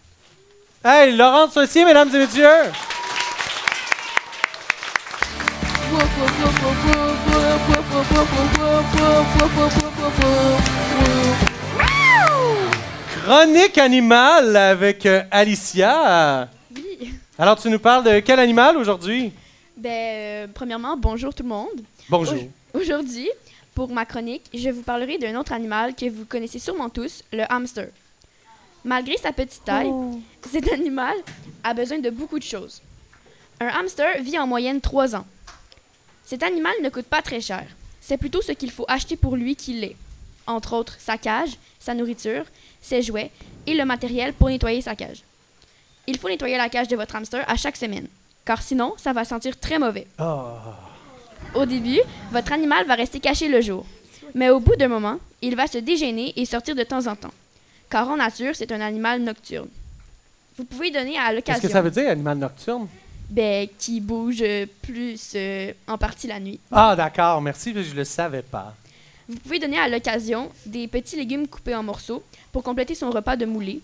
Hey, 0.85 1.15
Laurent 1.17 1.49
Saucier, 1.51 1.85
mesdames 1.85 2.09
et 2.15 2.19
messieurs! 2.19 2.73
Chronique 13.25 13.79
animale 13.79 14.57
avec 14.57 15.07
euh, 15.07 15.23
Alicia. 15.31 16.49
Oui. 16.75 17.15
Alors, 17.39 17.61
tu 17.61 17.69
nous 17.71 17.79
parles 17.79 18.05
de 18.05 18.21
quel 18.21 18.39
animal 18.41 18.77
aujourd'hui? 18.77 19.33
Ben, 19.77 19.91
euh, 19.91 20.47
premièrement, 20.53 20.97
bonjour 20.97 21.33
tout 21.33 21.43
le 21.45 21.49
monde. 21.49 21.69
Bonjour. 22.09 22.35
Au- 22.75 22.79
Aujourd'hui, 22.79 23.29
pour 23.75 23.91
ma 23.91 24.05
chronique, 24.05 24.45
je 24.55 24.69
vous 24.71 24.83
parlerai 24.83 25.19
d'un 25.19 25.39
autre 25.39 25.53
animal 25.53 25.95
que 25.95 26.09
vous 26.09 26.25
connaissez 26.25 26.59
sûrement 26.59 26.91
tous, 26.91 27.23
le 27.33 27.45
hamster. 27.51 27.89
Malgré 28.85 29.17
sa 29.17 29.33
petite 29.33 29.65
taille, 29.65 29.89
Oh. 29.91 30.21
cet 30.51 30.71
animal 30.73 31.15
a 31.65 31.73
besoin 31.73 31.99
de 31.99 32.11
beaucoup 32.11 32.39
de 32.39 32.45
choses. 32.45 32.83
Un 33.61 33.69
hamster 33.69 34.21
vit 34.23 34.39
en 34.39 34.47
moyenne 34.47 34.81
3 34.81 35.15
ans. 35.15 35.27
Cet 36.25 36.43
animal 36.43 36.73
ne 36.83 36.89
coûte 36.89 37.07
pas 37.07 37.23
très 37.23 37.41
cher. 37.41 37.65
C'est 38.01 38.17
plutôt 38.19 38.43
ce 38.43 38.53
qu'il 38.53 38.71
faut 38.73 38.85
acheter 38.89 39.17
pour 39.17 39.37
lui 39.37 39.55
qui 39.55 39.75
l'est. 39.75 39.97
Entre 40.47 40.73
autres, 40.75 40.97
sa 40.99 41.17
cage, 41.17 41.57
sa 41.79 41.95
nourriture, 41.95 42.45
ses 42.81 43.03
jouets 43.03 43.31
et 43.67 43.75
le 43.75 43.85
matériel 43.85 44.33
pour 44.33 44.49
nettoyer 44.49 44.81
sa 44.83 44.97
cage. 44.97 45.23
Il 46.09 46.19
faut 46.19 46.29
nettoyer 46.29 46.57
la 46.57 46.69
cage 46.69 46.89
de 46.89 46.97
votre 46.97 47.15
hamster 47.15 47.45
à 47.49 47.57
chaque 47.57 47.77
semaine, 47.77 48.09
car 48.45 48.61
sinon, 48.61 48.95
ça 48.97 49.13
va 49.13 49.25
sentir 49.25 49.59
très 49.59 49.79
mauvais. 49.79 50.09
Ah. 50.19 50.92
Au 51.55 51.67
début, 51.67 52.01
votre 52.31 52.53
animal 52.53 52.87
va 52.87 52.95
rester 52.95 53.21
caché 53.21 53.49
le 53.49 53.61
jour. 53.61 53.85
Mais 54.35 54.51
au 54.51 54.61
bout 54.61 54.77
d'un 54.77 54.89
moment, 54.89 55.19
il 55.43 55.55
va 55.57 55.67
se 55.67 55.79
dégainer 55.79 56.33
et 56.37 56.45
sortir 56.47 56.75
de 56.75 56.83
temps 56.83 57.07
en 57.07 57.17
temps. 57.17 57.33
Car 57.91 58.09
en 58.09 58.17
nature, 58.17 58.55
c'est 58.55 58.73
un 58.73 58.81
animal 58.81 59.21
nocturne. 59.21 59.69
Vous 60.57 60.65
pouvez 60.65 60.91
donner 60.91 61.19
à 61.19 61.25
Qu'est-ce 61.27 61.35
l'occasion 61.37 61.69
que 61.69 61.73
ça 61.73 61.83
veut 61.83 61.91
dire, 61.91 62.09
animal 62.09 62.39
nocturne? 62.39 62.89
ben, 63.33 63.67
qui 63.79 64.01
bouge 64.01 64.45
plus 64.83 65.33
euh, 65.37 65.73
en 65.87 65.97
partie 65.97 66.27
la 66.27 66.39
nuit. 66.39 66.61
Ah, 66.71 66.95
d'accord, 66.95 67.41
merci, 67.41 67.73
je 67.75 67.95
le 67.95 68.05
savais 68.05 68.43
pas. 68.43 68.75
Vous 69.27 69.37
pouvez 69.39 69.59
donner 69.59 69.79
à 69.79 69.89
l'occasion 69.89 70.51
des 70.67 70.87
petits 70.87 71.17
légumes 71.17 71.49
coupés 71.49 71.75
en 71.75 71.83
morceaux 71.83 72.23
pour 72.53 72.63
compléter 72.63 72.95
son 72.95 73.11
repas 73.11 73.37
de 73.37 73.47
moulé. 73.47 73.81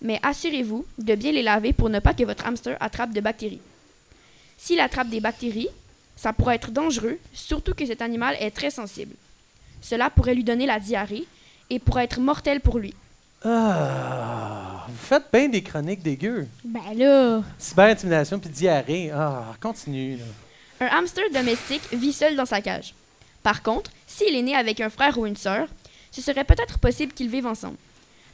Mais 0.00 0.18
assurez-vous 0.22 0.86
de 0.96 1.14
bien 1.14 1.32
les 1.32 1.42
laver 1.42 1.74
pour 1.74 1.90
ne 1.90 1.98
pas 1.98 2.14
que 2.14 2.24
votre 2.24 2.46
hamster 2.46 2.76
attrape 2.80 3.12
de 3.12 3.20
bactéries. 3.20 3.60
S'il 4.56 4.80
attrape 4.80 5.08
des 5.10 5.20
bactéries, 5.20 5.68
ça 6.20 6.34
pourrait 6.34 6.56
être 6.56 6.70
dangereux, 6.70 7.18
surtout 7.32 7.72
que 7.72 7.86
cet 7.86 8.02
animal 8.02 8.36
est 8.40 8.50
très 8.50 8.70
sensible. 8.70 9.14
Cela 9.80 10.10
pourrait 10.10 10.34
lui 10.34 10.44
donner 10.44 10.66
la 10.66 10.78
diarrhée 10.78 11.24
et 11.70 11.78
pourrait 11.78 12.04
être 12.04 12.20
mortel 12.20 12.60
pour 12.60 12.78
lui. 12.78 12.92
Ah, 13.42 14.84
vous 14.86 14.98
faites 14.98 15.24
bien 15.32 15.48
des 15.48 15.62
chroniques 15.62 16.02
dégueu. 16.02 16.46
Ben 16.62 16.92
là. 16.94 17.42
Cyberintimidation 17.58 18.38
puis 18.38 18.50
diarrhée. 18.50 19.10
Ah, 19.14 19.54
continue, 19.62 20.18
là. 20.18 20.24
Un 20.86 20.98
hamster 20.98 21.24
domestique 21.32 21.88
vit 21.90 22.12
seul 22.12 22.36
dans 22.36 22.44
sa 22.44 22.60
cage. 22.60 22.94
Par 23.42 23.62
contre, 23.62 23.90
s'il 24.06 24.36
est 24.36 24.42
né 24.42 24.54
avec 24.54 24.82
un 24.82 24.90
frère 24.90 25.16
ou 25.16 25.24
une 25.24 25.38
sœur, 25.38 25.68
ce 26.10 26.20
serait 26.20 26.44
peut-être 26.44 26.78
possible 26.78 27.14
qu'ils 27.14 27.30
vivent 27.30 27.46
ensemble. 27.46 27.78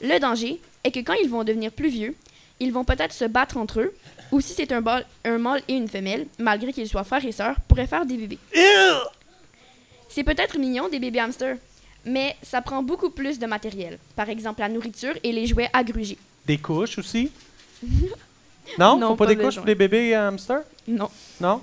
Le 0.03 0.19
danger 0.19 0.61
est 0.83 0.91
que 0.91 0.99
quand 0.99 1.15
ils 1.23 1.31
vont 1.31 1.45
devenir 1.45 1.71
plus 1.71 1.89
vieux, 1.89 2.17
ils 2.61 2.73
vont 2.73 2.85
peut-être 2.85 3.13
se 3.13 3.25
battre 3.25 3.57
entre 3.57 3.81
eux, 3.81 3.95
ou 4.33 4.41
si 4.41 4.55
c'est 4.55 4.73
un, 4.73 4.81
mâle 4.81 5.63
et 5.69 5.75
une 5.75 5.89
femelle, 5.89 6.27
malgré 6.39 6.73
qu'ils 6.73 6.89
soient 6.89 7.05
frères 7.05 7.25
et 7.25 7.33
sœurs, 7.33 7.57
pourraient 7.69 7.87
faire 7.87 8.07
des 8.07 8.17
bébés. 8.17 8.39
C'est 10.09 10.25
peut-être 10.25 10.59
mignon 10.59 10.89
des 10.89 10.99
bébés 10.99 11.21
hamsters, 11.21 11.57
mais 12.05 12.37
ça 12.43 12.63
prend 12.63 12.83
beaucoup 12.83 13.11
plus 13.11 13.39
de 13.39 13.47
matériel. 13.47 13.99
Par 14.15 14.29
exemple, 14.29 14.61
la 14.61 14.69
nourriture 14.69 15.15
et 15.23 15.33
les 15.33 15.47
jouets 15.47 15.69
à 15.73 15.85
gruger. 15.85 16.19
Des 16.47 16.59
couches 16.59 16.99
aussi? 16.99 17.31
Non? 18.81 18.99
Non, 18.99 19.11
Faut 19.11 19.15
pas, 19.17 19.27
pas 19.27 19.35
des 19.37 19.41
couches 19.41 19.55
pour 19.55 19.65
les 19.65 19.77
bébés 19.77 20.13
hamsters? 20.13 20.65
Non. 20.89 21.09
Non? 21.41 21.63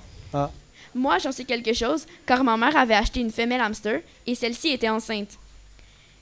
Moi, 0.96 1.18
j'en 1.18 1.32
sais 1.32 1.44
quelque 1.44 1.74
chose, 1.74 2.06
car 2.26 2.44
ma 2.44 2.56
mère 2.56 2.78
avait 2.78 2.94
acheté 2.94 3.20
une 3.20 3.32
femelle 3.32 3.62
hamster 3.62 4.02
et 4.28 4.36
celle-ci 4.36 4.70
était 4.70 4.90
enceinte. 4.90 5.38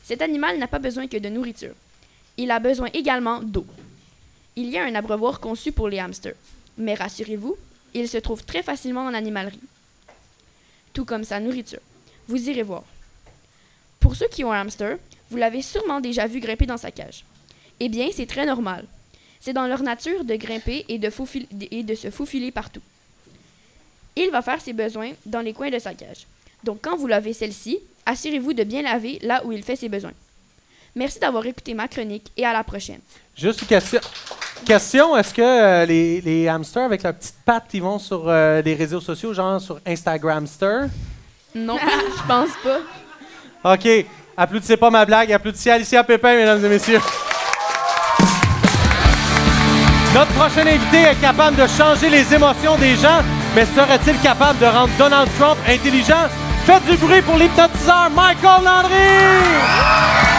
Cet 0.03 0.21
animal 0.21 0.57
n'a 0.57 0.67
pas 0.67 0.79
besoin 0.79 1.07
que 1.07 1.17
de 1.17 1.29
nourriture. 1.29 1.73
Il 2.37 2.49
a 2.51 2.59
besoin 2.59 2.87
également 2.93 3.41
d'eau. 3.41 3.65
Il 4.55 4.69
y 4.69 4.77
a 4.77 4.83
un 4.83 4.95
abreuvoir 4.95 5.39
conçu 5.39 5.71
pour 5.71 5.87
les 5.87 5.99
hamsters. 5.99 6.35
Mais 6.77 6.93
rassurez-vous, 6.93 7.55
il 7.93 8.07
se 8.07 8.17
trouve 8.17 8.43
très 8.43 8.63
facilement 8.63 9.05
en 9.05 9.13
animalerie. 9.13 9.59
Tout 10.93 11.05
comme 11.05 11.23
sa 11.23 11.39
nourriture. 11.39 11.79
Vous 12.27 12.49
irez 12.49 12.63
voir. 12.63 12.83
Pour 13.99 14.15
ceux 14.15 14.27
qui 14.27 14.43
ont 14.43 14.51
un 14.51 14.61
hamster, 14.61 14.97
vous 15.29 15.37
l'avez 15.37 15.61
sûrement 15.61 16.01
déjà 16.01 16.27
vu 16.27 16.39
grimper 16.39 16.65
dans 16.65 16.77
sa 16.77 16.91
cage. 16.91 17.23
Eh 17.79 17.87
bien, 17.87 18.09
c'est 18.13 18.25
très 18.25 18.45
normal. 18.45 18.85
C'est 19.39 19.53
dans 19.53 19.67
leur 19.67 19.81
nature 19.81 20.23
de 20.23 20.35
grimper 20.35 20.85
et 20.87 20.99
de, 20.99 21.09
se 21.95 22.11
faufiler 22.11 22.51
partout. 22.51 22.81
Il 24.15 24.29
va 24.29 24.41
faire 24.41 24.61
ses 24.61 24.73
besoins 24.73 25.11
dans 25.25 25.41
les 25.41 25.53
coins 25.53 25.71
de 25.71 25.79
sa 25.79 25.93
cage. 25.93 26.27
Donc 26.63 26.79
quand 26.81 26.95
vous 26.95 27.07
lavez 27.07 27.33
celle-ci, 27.33 27.79
assurez-vous 28.05 28.53
de 28.53 28.63
bien 28.63 28.83
laver 28.83 29.19
là 29.23 29.41
où 29.45 29.51
il 29.51 29.63
fait 29.63 29.75
ses 29.75 29.89
besoins. 29.89 30.13
Merci 30.95 31.19
d'avoir 31.19 31.45
écouté 31.45 31.73
ma 31.73 31.87
chronique 31.87 32.31
et 32.37 32.45
à 32.45 32.53
la 32.53 32.63
prochaine. 32.63 32.99
Juste 33.35 33.65
question. 33.65 34.01
Question, 34.65 35.17
est-ce 35.17 35.33
que 35.33 35.41
euh, 35.41 35.85
les, 35.85 36.21
les 36.21 36.47
hamsters 36.47 36.83
avec 36.83 37.03
leurs 37.03 37.15
petites 37.15 37.35
pattes, 37.43 37.69
ils 37.73 37.81
vont 37.81 37.99
sur 37.99 38.23
euh, 38.27 38.61
les 38.61 38.75
réseaux 38.75 39.01
sociaux, 39.01 39.33
genre 39.33 39.59
sur 39.59 39.79
Instagramster? 39.85 40.83
Non, 41.55 41.77
je 42.17 42.27
pense 42.27 42.49
pas. 42.63 43.73
OK. 43.73 44.05
Applaudissez 44.37 44.77
pas 44.77 44.89
ma 44.89 45.05
blague. 45.05 45.31
Applaudissez 45.33 45.71
Alicia 45.71 46.03
Pépin, 46.03 46.35
mesdames 46.35 46.63
et 46.63 46.69
messieurs. 46.69 47.01
Notre 50.13 50.31
prochain 50.33 50.67
invité 50.67 51.03
est 51.03 51.21
capable 51.21 51.55
de 51.55 51.67
changer 51.67 52.09
les 52.09 52.33
émotions 52.33 52.75
des 52.77 52.95
gens, 52.95 53.21
mais 53.55 53.65
serait-il 53.65 54.19
capable 54.19 54.59
de 54.59 54.65
rendre 54.65 54.91
Donald 54.97 55.29
Trump 55.39 55.57
intelligent? 55.67 56.27
Faites 56.65 56.85
du 56.85 56.97
bruit 56.97 57.21
pour 57.21 57.37
l'hypnotiseur 57.37 58.09
Michael 58.13 58.63
Landry! 58.63 60.30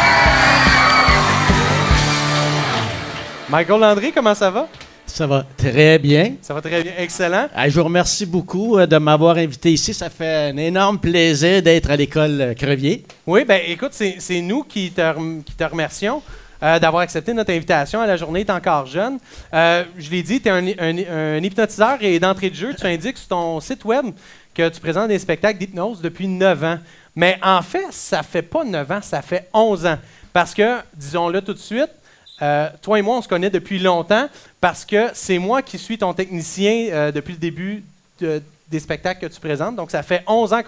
Michael 3.52 3.80
Landry, 3.80 4.12
comment 4.12 4.34
ça 4.34 4.50
va? 4.50 4.66
Ça 5.04 5.26
va 5.26 5.44
très 5.58 5.98
bien. 5.98 6.36
Ça 6.40 6.54
va 6.54 6.62
très 6.62 6.82
bien. 6.82 6.92
Excellent. 6.96 7.48
Ah, 7.54 7.68
je 7.68 7.78
vous 7.78 7.84
remercie 7.84 8.24
beaucoup 8.24 8.78
euh, 8.78 8.86
de 8.86 8.96
m'avoir 8.96 9.36
invité 9.36 9.70
ici. 9.70 9.92
Ça 9.92 10.08
fait 10.08 10.50
un 10.52 10.56
énorme 10.56 10.98
plaisir 10.98 11.60
d'être 11.62 11.90
à 11.90 11.96
l'école 11.96 12.40
euh, 12.40 12.54
Crevier. 12.54 13.04
Oui, 13.26 13.44
ben 13.44 13.60
écoute, 13.66 13.92
c'est 13.92 14.40
nous 14.40 14.62
qui 14.62 14.90
te, 14.90 15.02
rem- 15.02 15.42
qui 15.44 15.52
te 15.52 15.64
remercions 15.64 16.22
euh, 16.62 16.78
d'avoir 16.78 17.02
accepté 17.02 17.34
notre 17.34 17.50
invitation 17.52 18.00
à 18.00 18.06
la 18.06 18.16
journée 18.16 18.40
est 18.40 18.48
encore 18.48 18.86
jeune. 18.86 19.18
Euh, 19.52 19.84
je 19.98 20.10
l'ai 20.10 20.22
dit, 20.22 20.40
tu 20.40 20.48
es 20.48 20.50
un, 20.50 20.66
un- 20.66 21.36
un 21.36 21.42
hypnotiseur 21.42 21.98
et 22.00 22.18
d'entrée 22.18 22.48
de 22.48 22.54
jeu, 22.54 22.74
tu 22.74 22.86
indiques 22.86 23.18
sur 23.18 23.28
ton 23.28 23.60
site 23.60 23.84
web 23.84 24.06
que 24.54 24.66
tu 24.70 24.80
présentes 24.80 25.08
des 25.08 25.18
spectacles 25.18 25.58
d'hypnose 25.58 26.00
depuis 26.00 26.26
9 26.26 26.64
ans. 26.64 26.78
Mais 27.14 27.36
en 27.42 27.60
fait, 27.60 27.84
ça 27.90 28.22
fait 28.22 28.40
pas 28.40 28.64
9 28.64 28.90
ans, 28.90 29.00
ça 29.02 29.20
fait 29.20 29.50
11 29.52 29.84
ans. 29.84 29.98
Parce 30.32 30.54
que, 30.54 30.78
disons-le 30.96 31.42
tout 31.42 31.52
de 31.52 31.58
suite, 31.58 31.90
euh, 32.40 32.68
toi 32.80 32.98
et 32.98 33.02
moi, 33.02 33.18
on 33.18 33.22
se 33.22 33.28
connaît 33.28 33.50
depuis 33.50 33.78
longtemps 33.78 34.28
parce 34.60 34.84
que 34.84 35.10
c'est 35.14 35.38
moi 35.38 35.62
qui 35.62 35.78
suis 35.78 35.98
ton 35.98 36.12
technicien 36.14 36.88
euh, 36.90 37.12
depuis 37.12 37.32
le 37.32 37.38
début 37.38 37.84
de- 38.20 38.42
des 38.68 38.80
spectacles 38.80 39.20
que 39.28 39.32
tu 39.32 39.38
présentes. 39.40 39.76
Donc, 39.76 39.90
ça 39.90 40.02
fait 40.02 40.22
11 40.26 40.52
ans 40.52 40.62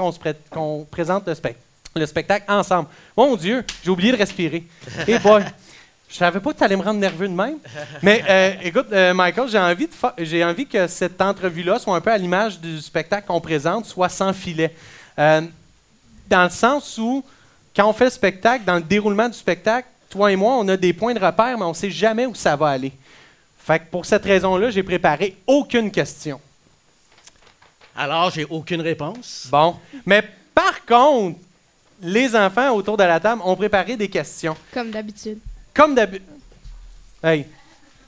qu'on 0.51 0.85
présente 0.91 1.27
le, 1.27 1.35
spec- 1.35 1.57
le 1.97 2.07
spectacle 2.07 2.45
ensemble. 2.51 2.89
Mon 3.17 3.35
Dieu, 3.35 3.65
j'ai 3.83 3.91
oublié 3.91 4.13
de 4.13 4.17
respirer. 4.19 4.65
Et 5.09 5.19
boy, 5.19 5.43
je 6.09 6.17
savais 6.17 6.39
pas 6.39 6.53
que 6.53 6.59
tu 6.59 6.65
allais 6.65 6.77
me 6.77 6.83
rendre 6.83 7.01
nerveux 7.01 7.27
de 7.29 7.33
même. 7.33 7.57
Mais 8.03 8.23
euh, 8.29 8.53
écoute, 8.63 8.89
Michael, 9.15 9.49
j'ai 9.49 9.59
envie, 9.59 9.89
j'ai 10.19 10.67
que 10.67 10.87
cette 10.87 11.21
entrevue-là 11.21 11.79
soit 11.79 11.97
un 11.97 12.01
peu 12.01 12.13
à 12.13 12.19
l'image 12.19 12.61
du 12.61 12.81
spectacle 12.81 13.27
qu'on 13.27 13.41
présente, 13.41 13.87
soit 13.87 14.11
sans 14.11 14.33
filet. 14.33 14.75
Dans 15.17 16.45
le 16.45 16.51
sens 16.51 16.99
où, 16.99 17.25
quand 17.75 17.89
on 17.89 17.93
fait 17.93 18.05
le 18.05 18.11
spectacle, 18.11 18.65
dans 18.65 18.77
le 18.77 18.83
déroulement 18.83 19.29
du 19.29 19.37
spectacle, 19.37 19.89
toi 20.15 20.31
et 20.31 20.37
moi, 20.37 20.55
on 20.59 20.69
a 20.69 20.77
des 20.77 20.93
points 20.93 21.13
de 21.13 21.19
repère, 21.19 21.59
mais 21.59 21.65
on 21.65 21.71
ne 21.71 21.75
sait 21.75 21.91
jamais 21.91 22.25
où 22.25 22.35
ça 22.37 22.55
va 22.55 22.69
aller. 22.69 22.93
Fait 23.59 23.81
que 23.81 23.85
pour 23.91 24.07
cette 24.07 24.25
raison-là, 24.25 24.71
j'ai 24.71 24.85
préparé 24.85 25.37
aucune 25.47 25.91
question. 25.91 26.41
Alors, 27.97 28.31
j'ai 28.31 28.45
aucune 28.45 28.81
réponse. 28.81 29.49
Bon. 29.51 29.77
Mais 30.07 30.23
par 30.55 30.85
contre, 30.85 31.39
les 32.01 32.35
enfants 32.37 32.71
autour 32.71 32.97
de 32.97 33.03
la 33.03 33.19
table 33.19 33.43
ont 33.45 33.57
préparé 33.57 33.97
des 33.97 34.09
questions. 34.09 34.57
Comme 34.73 34.91
d'habitude. 34.93 35.39
Comme 35.75 35.95
d'habitude. 35.97 36.29
Hey, 37.23 37.47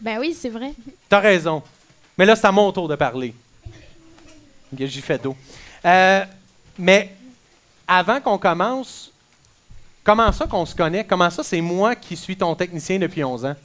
Ben 0.01 0.19
oui, 0.21 0.37
c'est 0.39 0.51
vrai. 0.51 0.73
t'as 1.09 1.21
raison. 1.21 1.61
Mais 2.17 2.25
là, 2.25 2.37
c'est 2.37 2.47
à 2.47 2.53
mon 2.53 2.71
tour 2.71 2.87
de 2.87 2.95
parler. 2.95 3.35
J'y 4.79 5.01
fais 5.01 5.19
d'eau. 5.19 5.37
Euh, 5.85 6.25
mais 6.79 7.13
avant 7.89 8.21
qu'on 8.21 8.39
commence, 8.39 9.11
comment 10.07 10.31
ça 10.31 10.47
qu'on 10.47 10.65
se 10.65 10.75
connaît? 10.75 11.05
Comment 11.05 11.29
ça, 11.29 11.43
c'est 11.43 11.61
moi 11.61 11.97
qui 11.97 12.17
suis 12.17 12.37
ton 12.37 12.55
technicien 12.55 12.99
depuis 12.99 13.25
11 13.25 13.45
ans? 13.45 13.57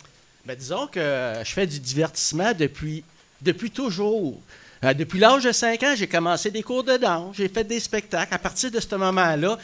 Ben, 0.43 0.57
disons 0.57 0.87
que 0.87 1.35
je 1.45 1.51
fais 1.51 1.67
du 1.67 1.79
divertissement 1.79 2.51
depuis, 2.57 3.03
depuis 3.41 3.69
toujours. 3.69 4.41
Euh, 4.83 4.95
depuis 4.95 5.19
l'âge 5.19 5.43
de 5.43 5.51
5 5.51 5.83
ans, 5.83 5.93
j'ai 5.95 6.07
commencé 6.07 6.49
des 6.49 6.63
cours 6.63 6.83
de 6.83 6.97
danse, 6.97 7.35
j'ai 7.37 7.47
fait 7.47 7.63
des 7.63 7.79
spectacles. 7.79 8.33
À 8.33 8.39
partir 8.39 8.71
de 8.71 8.79
ce 8.79 8.95
moment-là, 8.95 9.59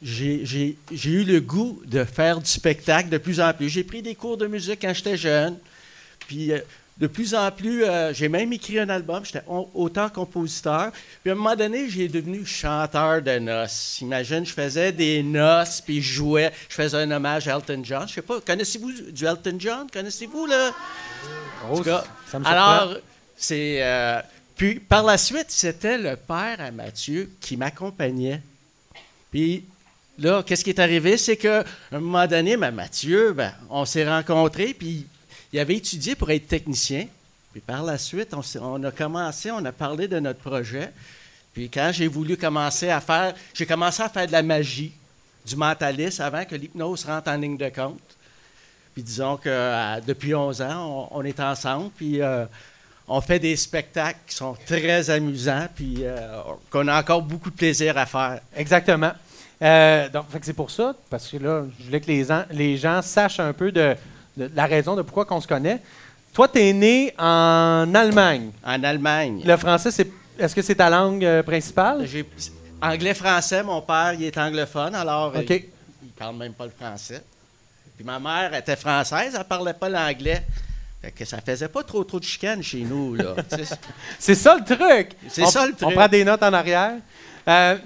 j'ai 0.00 0.76
eu 1.04 1.24
le 1.24 1.40
goût 1.40 1.82
de 1.84 2.04
faire 2.04 2.38
du 2.38 2.48
spectacle 2.48 3.08
de 3.08 3.18
plus 3.18 3.40
en 3.40 3.52
plus. 3.52 3.68
J'ai 3.68 3.82
pris 3.82 4.00
des 4.00 4.14
cours 4.14 4.36
de 4.36 4.46
musique 4.46 4.80
quand 4.82 4.94
j'étais 4.94 5.16
jeune. 5.16 5.58
Puis 6.28 6.52
euh, 6.52 6.60
de 6.98 7.06
plus 7.06 7.34
en 7.34 7.50
plus, 7.50 7.84
euh, 7.84 8.12
j'ai 8.14 8.28
même 8.28 8.52
écrit 8.54 8.78
un 8.78 8.88
album. 8.88 9.22
J'étais 9.24 9.42
au- 9.46 9.68
auteur-compositeur. 9.74 10.92
Puis 11.22 11.30
à 11.30 11.34
un 11.34 11.36
moment 11.36 11.54
donné, 11.54 11.90
j'ai 11.90 12.08
devenu 12.08 12.46
chanteur 12.46 13.20
de 13.20 13.38
noces. 13.38 13.98
Imagine, 14.00 14.46
je 14.46 14.52
faisais 14.52 14.92
des 14.92 15.22
noces, 15.22 15.80
puis 15.82 16.00
je 16.00 16.12
jouais. 16.14 16.52
Je 16.68 16.74
faisais 16.74 16.96
un 16.96 17.10
hommage 17.10 17.48
à 17.48 17.56
Elton 17.56 17.82
John. 17.84 18.08
Je 18.08 18.14
sais 18.14 18.22
pas, 18.22 18.40
connaissez-vous 18.40 18.92
du 19.10 19.24
Elton 19.26 19.56
John? 19.58 19.86
Connaissez-vous, 19.92 20.46
là? 20.46 20.70
Tout 21.74 21.82
cas, 21.82 22.04
ça 22.30 22.38
me. 22.38 22.46
Alors, 22.46 22.96
c'est. 23.36 23.82
euh, 23.82 24.20
puis 24.56 24.80
par 24.80 25.02
la 25.04 25.18
suite, 25.18 25.46
c'était 25.48 25.98
le 25.98 26.16
père 26.16 26.56
à 26.60 26.70
Mathieu 26.70 27.30
qui 27.40 27.58
m'accompagnait. 27.58 28.40
Puis 29.30 29.64
là, 30.18 30.42
qu'est-ce 30.42 30.64
qui 30.64 30.70
est 30.70 30.78
arrivé? 30.80 31.18
C'est 31.18 31.36
qu'à 31.36 31.62
un 31.92 32.00
moment 32.00 32.26
donné, 32.26 32.56
ben, 32.56 32.70
Mathieu, 32.70 33.32
ben, 33.34 33.52
on 33.68 33.84
s'est 33.84 34.08
rencontrés, 34.08 34.72
puis 34.72 35.04
il 35.52 35.58
avait 35.58 35.76
étudié 35.76 36.14
pour 36.14 36.30
être 36.30 36.48
technicien. 36.48 37.06
Puis 37.52 37.60
par 37.60 37.82
la 37.82 37.96
suite, 37.98 38.34
on, 38.60 38.84
a 38.84 38.90
commencé, 38.90 39.50
on 39.50 39.64
a 39.64 39.72
parlé 39.72 40.08
de 40.08 40.18
notre 40.18 40.40
projet. 40.40 40.92
Puis 41.54 41.70
quand 41.70 41.90
j'ai 41.92 42.06
voulu 42.06 42.36
commencer 42.36 42.90
à 42.90 43.00
faire, 43.00 43.34
j'ai 43.54 43.64
commencé 43.64 44.02
à 44.02 44.08
faire 44.08 44.26
de 44.26 44.32
la 44.32 44.42
magie, 44.42 44.92
du 45.46 45.56
mentalisme 45.56 46.22
avant 46.22 46.44
que 46.44 46.54
l'hypnose 46.54 47.04
rentre 47.04 47.30
en 47.30 47.36
ligne 47.36 47.56
de 47.56 47.68
compte. 47.70 48.16
Puis 48.92 49.02
disons 49.02 49.36
que 49.36 49.48
euh, 49.48 50.00
depuis 50.06 50.34
11 50.34 50.62
ans, 50.62 51.08
on, 51.12 51.22
est 51.22 51.38
ensemble, 51.38 51.90
puis 51.96 52.20
euh, 52.20 52.44
on 53.06 53.20
fait 53.20 53.38
des 53.38 53.54
spectacles 53.54 54.18
qui 54.26 54.34
sont 54.34 54.56
très 54.66 55.10
amusants, 55.10 55.66
puis 55.74 55.98
euh, 56.00 56.40
qu'on 56.70 56.88
a 56.88 56.98
encore 56.98 57.22
beaucoup 57.22 57.50
de 57.50 57.56
plaisir 57.56 57.96
à 57.98 58.06
faire. 58.06 58.40
Exactement. 58.54 59.12
Donc, 60.12 60.26
c'est 60.42 60.52
pour 60.52 60.70
ça, 60.70 60.94
parce 61.08 61.28
que 61.28 61.36
là, 61.36 61.64
je 61.78 61.84
voulais 61.84 62.00
que 62.00 62.06
les, 62.06 62.26
les 62.50 62.76
gens 62.76 63.00
sachent 63.00 63.40
un 63.40 63.52
peu 63.52 63.72
de 63.72 63.94
la 64.36 64.66
raison 64.66 64.94
de 64.96 65.02
pourquoi 65.02 65.26
on 65.30 65.40
se 65.40 65.46
connaît. 65.48 65.80
Toi, 66.32 66.48
tu 66.48 66.58
es 66.60 66.72
né 66.72 67.14
en 67.18 67.90
Allemagne. 67.94 68.50
En 68.64 68.82
Allemagne, 68.84 69.42
Le 69.44 69.56
français, 69.56 69.90
c'est, 69.90 70.10
est-ce 70.38 70.54
que 70.54 70.62
c'est 70.62 70.74
ta 70.74 70.90
langue 70.90 71.24
euh, 71.24 71.42
principale? 71.42 72.06
j'ai 72.06 72.26
anglais-français, 72.82 73.62
mon 73.62 73.80
père, 73.80 74.12
il 74.14 74.24
est 74.24 74.36
anglophone, 74.36 74.94
alors 74.94 75.32
il, 75.36 75.50
il 75.50 76.10
parle 76.16 76.36
même 76.36 76.52
pas 76.52 76.66
le 76.66 76.72
français. 76.78 77.22
Puis 77.96 78.04
ma 78.04 78.18
mère 78.18 78.52
était 78.54 78.76
française, 78.76 79.34
elle 79.38 79.44
parlait 79.44 79.72
pas 79.72 79.88
l'anglais. 79.88 80.42
Fait 81.00 81.10
que 81.10 81.24
ça 81.24 81.38
faisait 81.40 81.68
pas 81.68 81.82
trop 81.82 82.04
trop 82.04 82.18
de 82.20 82.24
chicane 82.24 82.62
chez 82.62 82.80
nous, 82.80 83.14
là. 83.14 83.34
C'est 84.18 84.34
ça 84.34 84.56
le 84.56 84.64
truc. 84.64 85.12
C'est 85.28 85.44
On- 85.44 85.46
ça, 85.50 85.66
le 85.66 85.72
On 85.72 85.76
truc. 85.86 85.94
prend 85.94 86.08
des 86.08 86.22
notes 86.24 86.42
en 86.42 86.52
arrière. 86.52 86.96
Euh, 87.48 87.78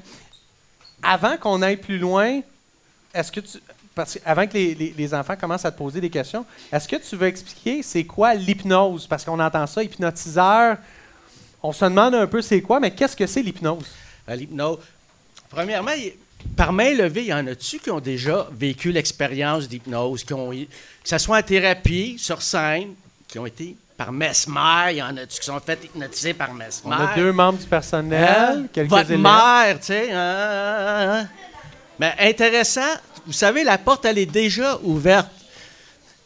avant 1.03 1.37
qu'on 1.37 1.63
aille 1.63 1.77
plus 1.77 1.99
loin, 1.99 2.41
est-ce 3.15 3.31
que 3.31 3.41
tu. 3.41 3.59
Parce 4.05 4.15
que 4.15 4.19
avant 4.25 4.47
que 4.47 4.55
les, 4.55 4.75
les- 4.75 4.95
les 4.97 5.15
enfants 5.15 5.37
commencent 5.37 5.65
à 5.65 5.71
te 5.71 5.79
poser 5.79 6.01
des 6.01 6.11
questions, 6.11 6.45
est-ce 6.73 6.89
que 6.89 6.97
tu 6.97 7.17
veux 7.17 7.27
expliquer 7.27 7.83
c'est 7.83 8.05
quoi 8.05 8.35
l'hypnose? 8.35 9.07
Parce 9.07 9.25
qu'on 9.25 9.39
entend 9.41 9.67
ça, 9.67 9.83
hypnotiseur. 9.83 10.77
On 11.63 11.73
se 11.73 11.85
demande 11.85 12.15
un 12.15 12.27
peu 12.27 12.41
c'est 12.41 12.63
quoi, 12.63 12.81
mais 12.81 12.91
qu'est-ce 12.91 13.17
que 13.17 13.27
c'est 13.27 13.43
l'hypnose? 13.43 13.85
à 14.27 14.37
l'hypnose. 14.37 14.79
Premièrement, 15.51 15.91
par 16.57 16.73
main 16.73 16.95
levée, 16.95 17.23
il 17.23 17.27
y 17.29 17.35
en 17.35 17.47
a-tu 17.49 17.79
qui 17.81 17.91
ont 17.91 18.01
déjà 18.01 18.47
vécu 18.53 18.93
l'expérience 18.93 19.69
d'hypnose, 19.69 20.23
qui 20.25 20.33
ont, 20.33 20.51
que 20.51 20.67
ce 21.05 21.19
soit 21.19 21.39
en 21.39 21.43
thérapie, 21.43 22.17
sur 22.19 22.41
scène, 22.41 22.95
qui 23.29 23.39
ont 23.39 23.47
été 23.47 23.77
par 23.97 24.13
Mesmer, 24.13 24.93
il 24.93 24.97
y 24.97 25.03
en 25.03 25.15
a-tu 25.19 25.39
qui 25.41 25.45
sont 25.45 25.61
fait 25.61 25.79
hypnotiser 25.85 26.33
par 26.33 26.55
Mesmer? 26.55 26.71
On 26.87 26.93
a 26.93 27.15
deux 27.15 27.33
membres 27.33 27.59
du 27.59 27.67
personnel, 27.67 28.29
Hein? 28.39 28.63
quelques 28.73 28.89
Votre 28.89 29.11
élèves. 29.11 29.21
mère, 29.21 29.79
tu 29.81 29.87
sais. 29.87 30.11
hein, 30.13 30.17
hein. 31.23 31.29
Mais 32.01 32.15
intéressant, 32.19 32.95
vous 33.27 33.35
savez, 33.35 33.63
la 33.63 33.77
porte, 33.77 34.07
elle 34.07 34.17
est 34.17 34.25
déjà 34.25 34.79
ouverte. 34.83 35.29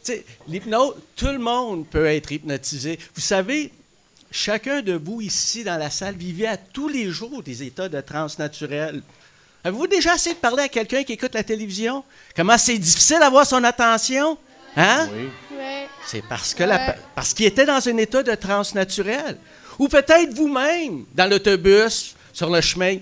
Tu 0.05 0.13
sais, 0.13 0.25
l'hypnose, 0.47 0.95
tout 1.17 1.27
le 1.27 1.37
monde 1.37 1.85
peut 1.89 2.05
être 2.05 2.31
hypnotisé. 2.31 2.97
Vous 3.13 3.19
savez, 3.21 3.73
chacun 4.31 4.81
de 4.81 4.93
vous 4.93 5.19
ici 5.19 5.65
dans 5.65 5.77
la 5.77 5.89
salle 5.89 6.15
vivait 6.15 6.47
à 6.47 6.55
tous 6.55 6.87
les 6.87 7.09
jours 7.11 7.43
des 7.43 7.61
états 7.61 7.89
de 7.89 7.99
transe 7.99 8.39
naturelle. 8.39 9.01
Avez-vous 9.65 9.87
déjà 9.87 10.15
essayé 10.15 10.33
de 10.33 10.39
parler 10.39 10.63
à 10.63 10.69
quelqu'un 10.69 11.03
qui 11.03 11.11
écoute 11.11 11.33
la 11.33 11.43
télévision? 11.43 12.05
Comment 12.37 12.57
c'est 12.57 12.77
difficile 12.77 13.19
d'avoir 13.19 13.45
son 13.45 13.61
attention? 13.65 14.37
Hein? 14.77 15.09
Ouais. 15.57 15.87
C'est 16.07 16.23
parce 16.29 16.53
que 16.53 16.63
la- 16.63 16.95
parce 17.15 17.33
qu'il 17.33 17.47
était 17.47 17.65
dans 17.65 17.85
un 17.85 17.97
état 17.97 18.23
de 18.23 18.35
transe 18.35 18.73
naturelle. 18.73 19.37
Ou 19.77 19.89
peut-être 19.89 20.33
vous-même, 20.33 21.03
dans 21.13 21.29
l'autobus, 21.29 22.15
sur 22.31 22.49
le 22.49 22.61
chemin 22.61 22.95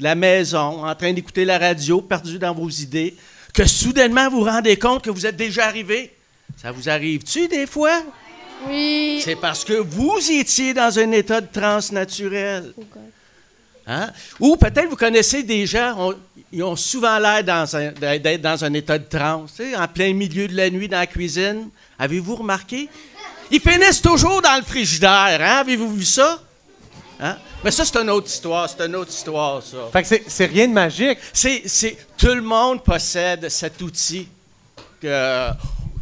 de 0.00 0.04
la 0.04 0.14
maison, 0.14 0.84
en 0.84 0.94
train 0.94 1.12
d'écouter 1.12 1.44
la 1.44 1.58
radio, 1.58 2.00
perdu 2.00 2.38
dans 2.38 2.54
vos 2.54 2.68
idées, 2.68 3.14
que 3.54 3.66
soudainement 3.66 4.28
vous 4.30 4.38
vous 4.40 4.44
rendez 4.50 4.76
compte 4.76 5.04
que 5.04 5.10
vous 5.10 5.26
êtes 5.26 5.36
déjà 5.36 5.66
arrivé. 5.66 6.14
Ça 6.60 6.72
vous 6.72 6.88
arrive-tu 6.88 7.46
des 7.48 7.66
fois? 7.66 8.02
Oui. 8.68 9.20
C'est 9.24 9.36
parce 9.36 9.64
que 9.64 9.74
vous 9.74 10.18
étiez 10.30 10.74
dans 10.74 10.98
un 10.98 11.12
état 11.12 11.40
de 11.40 11.48
transe 11.52 11.92
naturelle. 11.92 12.72
Oh. 12.76 12.82
Hein? 13.86 14.10
Ou 14.38 14.56
peut-être 14.56 14.88
vous 14.88 14.96
connaissez 14.96 15.42
des 15.42 15.66
gens, 15.66 15.94
on- 15.98 16.14
ils 16.52 16.62
ont 16.62 16.76
souvent 16.76 17.18
l'air 17.18 17.42
dans 17.44 17.76
un- 17.76 17.92
d'être 17.92 18.40
dans 18.42 18.64
un 18.64 18.72
état 18.74 18.98
de 18.98 19.04
transe, 19.04 19.54
tu 19.56 19.62
sais, 19.70 19.76
en 19.76 19.88
plein 19.88 20.12
milieu 20.12 20.46
de 20.48 20.54
la 20.56 20.68
nuit 20.70 20.88
dans 20.88 20.98
la 20.98 21.06
cuisine. 21.06 21.68
Avez-vous 21.98 22.36
remarqué? 22.36 22.88
Ils 23.50 23.60
finissent 23.60 24.02
toujours 24.02 24.40
dans 24.42 24.56
le 24.56 24.62
frigidaire, 24.62 25.40
hein? 25.40 25.56
Avez-vous 25.60 25.94
vu 25.94 26.04
ça? 26.04 26.40
Hein? 27.18 27.36
Mais 27.62 27.70
ça, 27.70 27.84
c'est 27.84 27.96
une 27.98 28.08
autre 28.10 28.28
histoire, 28.28 28.68
c'est 28.70 28.80
une 28.86 28.96
autre 28.96 29.10
histoire, 29.10 29.62
ça. 29.62 29.88
Fait 29.92 30.02
que 30.02 30.08
c'est, 30.08 30.24
c'est 30.28 30.46
rien 30.46 30.66
de 30.66 30.72
magique. 30.72 31.18
C'est, 31.32 31.62
c'est- 31.66 31.96
tout 32.16 32.34
le 32.34 32.40
monde 32.40 32.82
possède 32.82 33.48
cet 33.50 33.80
outil 33.82 34.26
que, 35.00 35.50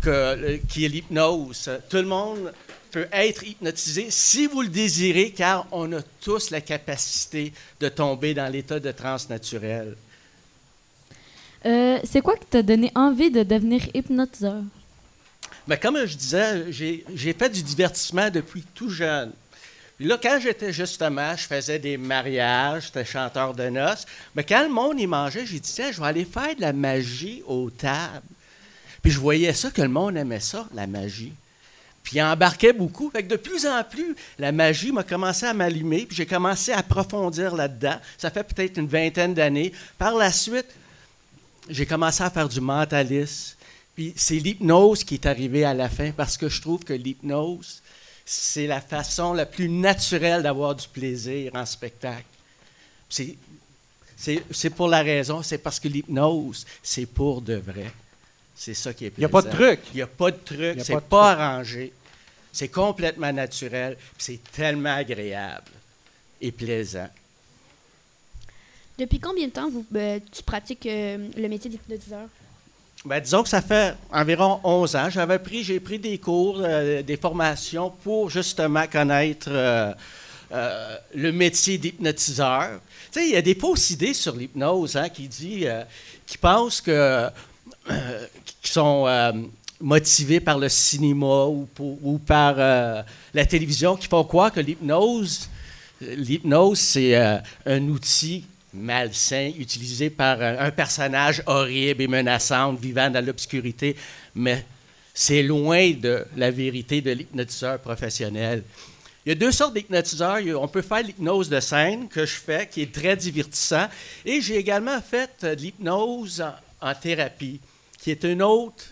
que- 0.01 0.57
qui 0.69 0.85
est 0.85 0.89
l'hypnose. 0.89 1.69
Tout 1.89 1.97
le 1.97 2.05
monde 2.05 2.53
peut 2.93 3.09
être 3.13 3.43
hypnotisé 3.45 4.07
si 4.09 4.47
vous 4.47 4.63
le 4.63 4.69
désirez, 4.69 5.33
car 5.33 5.67
on 5.73 5.93
a 5.95 6.01
tous 6.21 6.51
la 6.51 6.61
capacité 6.61 7.53
de 7.81 7.89
tomber 7.89 8.35
dans 8.35 8.51
l'état 8.51 8.79
de 8.79 8.93
transe 8.93 9.29
naturelle. 9.29 9.97
Euh, 11.67 11.99
c'est 12.05 12.21
quoi 12.21 12.37
qui 12.37 12.47
t'a 12.47 12.63
donné 12.63 12.93
envie 12.95 13.33
de 13.33 13.43
devenir 13.43 13.83
hypnotiseur? 13.95 14.63
Mais 15.67 15.77
comme 15.77 15.99
je 16.07 16.17
disais, 16.17 16.71
j'ai, 16.71 17.05
j'ai 17.15 17.33
fait 17.33 17.51
du 17.51 17.63
divertissement 17.65 18.31
depuis 18.31 18.63
tout 18.75 18.89
jeune. 18.91 19.33
Puis 19.99 20.07
là, 20.07 20.17
quand 20.23 20.39
j'étais 20.41 20.73
justement, 20.73 21.35
je 21.37 21.43
faisais 21.43 21.81
des 21.81 21.97
mariages, 21.97 22.87
j'étais 22.87 23.05
chanteur 23.05 23.53
de 23.53 23.69
noces. 23.69 24.07
Mais 24.37 24.45
quand 24.45 24.63
le 24.63 24.69
monde 24.69 25.01
y 25.01 25.09
mangeait, 25.09 25.45
j'ai 25.45 25.59
dit, 25.59 25.75
je 25.77 26.01
vais 26.01 26.07
aller 26.07 26.25
faire 26.25 26.55
de 26.55 26.61
la 26.61 26.73
magie 26.73 27.43
aux 27.47 27.69
tables. 27.69 28.23
Puis 29.03 29.11
je 29.11 29.19
voyais 29.19 29.53
ça, 29.53 29.73
que 29.73 29.83
le 29.83 29.89
monde 29.89 30.17
aimait 30.17 30.39
ça, 30.39 30.69
la 30.73 30.87
magie. 30.87 31.33
Puis 32.05 32.17
il 32.17 32.23
embarquait 32.23 32.73
beaucoup. 32.73 33.11
Fait 33.11 33.25
que 33.25 33.29
de 33.29 33.37
plus 33.37 33.67
en 33.67 33.83
plus, 33.83 34.15
la 34.39 34.53
magie 34.53 34.93
m'a 34.93 35.03
commencé 35.03 35.47
à 35.47 35.53
m'allumer, 35.53 36.07
puis 36.07 36.17
j'ai 36.17 36.27
commencé 36.27 36.73
à 36.73 36.79
approfondir 36.79 37.57
là-dedans. 37.57 37.99
Ça 38.19 38.31
fait 38.31 38.45
peut-être 38.45 38.79
une 38.79 38.87
vingtaine 38.87 39.35
d'années. 39.35 39.73
Par 39.99 40.15
la 40.15 40.31
suite, 40.31 40.69
j'ai 41.69 41.87
commencé 41.87 42.23
à 42.23 42.31
faire 42.31 42.49
du 42.49 42.61
mentalisme. 42.61 43.57
Puis 43.97 44.15
c'est 44.17 44.37
l'hypnose 44.37 45.03
qui 45.03 45.15
est 45.15 45.27
arrivée 45.27 45.65
à 45.65 45.75
la 45.75 45.89
fin 45.89 46.13
parce 46.13 46.37
que 46.37 46.49
je 46.49 46.61
trouve 46.61 46.85
que 46.85 46.93
l'hypnose, 46.93 47.83
c'est 48.31 48.67
la 48.67 48.83
façon 48.83 49.33
la 49.33 49.47
plus 49.47 49.71
naturelle 49.71 50.43
d'avoir 50.43 50.75
du 50.75 50.87
plaisir 50.87 51.51
en 51.55 51.65
spectacle. 51.65 52.27
C'est, 53.09 54.71
pour 54.71 54.89
la 54.89 55.03
raison, 55.03 55.43
c'est 55.43 55.57
parce 55.57 55.81
que 55.81 55.89
l'hypnose, 55.89 56.67
c'est 56.83 57.07
pour 57.07 57.41
de 57.41 57.55
vrai. 57.55 57.91
C'est 58.55 58.75
ça 58.75 58.93
qui 58.93 59.07
est 59.07 59.13
Il 59.17 59.21
n'y 59.21 59.25
a 59.25 59.31
pas 59.31 59.41
de 59.41 59.49
plaisant. 59.49 59.65
truc. 59.65 59.81
Il 59.95 59.97
n'y 59.97 60.03
a 60.03 60.07
pas 60.07 60.31
de 60.31 60.37
truc, 60.37 60.79
c'est 60.85 60.93
pas 60.93 61.01
pas, 61.01 61.33
arrangé. 61.33 61.91
C'est 62.53 62.69
complètement 62.69 63.33
naturel, 63.33 63.97
puis 63.97 64.13
c'est 64.19 64.53
tellement 64.53 64.97
agréable 64.97 65.71
et 66.39 66.53
plaisant. 66.53 67.09
Depuis 68.99 69.21
combien 69.21 69.47
de 69.47 69.53
temps 69.53 69.71
vous, 69.71 69.87
euh, 69.97 70.21
tu 70.31 70.43
pratiques 70.43 70.85
euh, 70.85 71.31
le 71.35 71.49
métier 71.49 71.71
d'hypnotiseur? 71.71 72.29
Ben, 73.05 73.21
disons 73.21 73.45
que 73.45 73.49
ça 73.49 73.63
fait 73.63 73.95
environ 74.13 74.59
11 74.65 74.97
ans. 74.97 75.09
J'avais 75.09 75.39
pris, 75.39 75.63
j'ai 75.63 75.79
pris 75.79 76.01
des 76.01 76.19
cours, 76.19 76.59
euh, 76.61 77.01
des 77.03 77.17
formations 77.17 77.91
pour 78.03 78.29
justement 78.29 78.87
connaître 78.89 79.49
euh, 79.53 79.93
euh, 80.51 80.97
le 81.15 81.31
métier 81.31 81.79
d'hypnotiseur. 81.79 82.81
Tu 83.13 83.21
sais, 83.21 83.27
il 83.29 83.33
y 83.35 83.37
a 83.37 83.43
des 83.43 83.55
fausses 83.55 83.91
idées 83.91 84.15
sur 84.15 84.35
l'hypnose 84.35 84.97
hein, 84.97 85.09
qui 85.11 85.29
dit, 85.29 85.65
qui 86.27 86.39
pensent 86.39 86.81
que, 86.81 87.29
qui 88.63 88.73
sont 88.73 89.07
motivés 89.81 90.41
par 90.41 90.59
le 90.59 90.69
cinéma 90.69 91.47
ou, 91.47 91.69
ou 91.79 92.19
par 92.19 92.57
la 92.57 93.47
télévision, 93.47 93.97
qui 93.97 94.09
font 94.09 94.25
croire 94.25 94.53
que 94.53 94.61
l'hypnose, 94.61 95.49
l'hypnose 96.01 96.81
c'est 96.81 97.17
un 97.65 97.89
outil 97.89 98.45
malsain 98.79 99.53
utilisé 99.59 100.11
par 100.11 100.41
un, 100.41 100.71
personnage 100.71 101.43
horrible 101.47 102.03
et 102.03 102.09
menaçant 102.09 102.73
vivant 102.73 103.11
dans 103.11 103.25
l'obscurité, 103.25 103.97
mais 104.35 104.65
c'est 105.13 105.43
loin 105.43 105.91
de 105.93 106.25
la 106.37 106.51
vérité 106.51 107.01
de 107.01 107.11
l'hypnotiseur 107.11 107.79
professionnel. 107.81 108.63
Il 109.27 109.31
y 109.31 109.33
a 109.33 109.35
deux 109.35 109.53
sortes 109.53 109.75
d'hypnotiseurs. 109.75 110.41
On 110.59 110.69
peut 110.69 110.81
faire 110.81 111.03
l'hypnose 111.03 111.51
de 111.51 111.61
scène 111.61 112.09
que 112.09 112.25
je 112.25 112.35
fais, 112.35 112.67
qui 112.67 112.83
est 112.83 112.93
très 112.93 113.15
divertissant, 113.15 113.87
et 114.25 114.41
j'ai 114.41 114.57
également 114.57 115.03
fait 115.03 115.31
euh, 115.45 115.55
de 115.55 115.61
l'hypnose 115.61 116.43
en, 116.81 116.95
thérapie, 116.95 117.61
qui 118.01 118.11
est 118.11 118.25
une 118.25 118.43
autre 118.43 118.85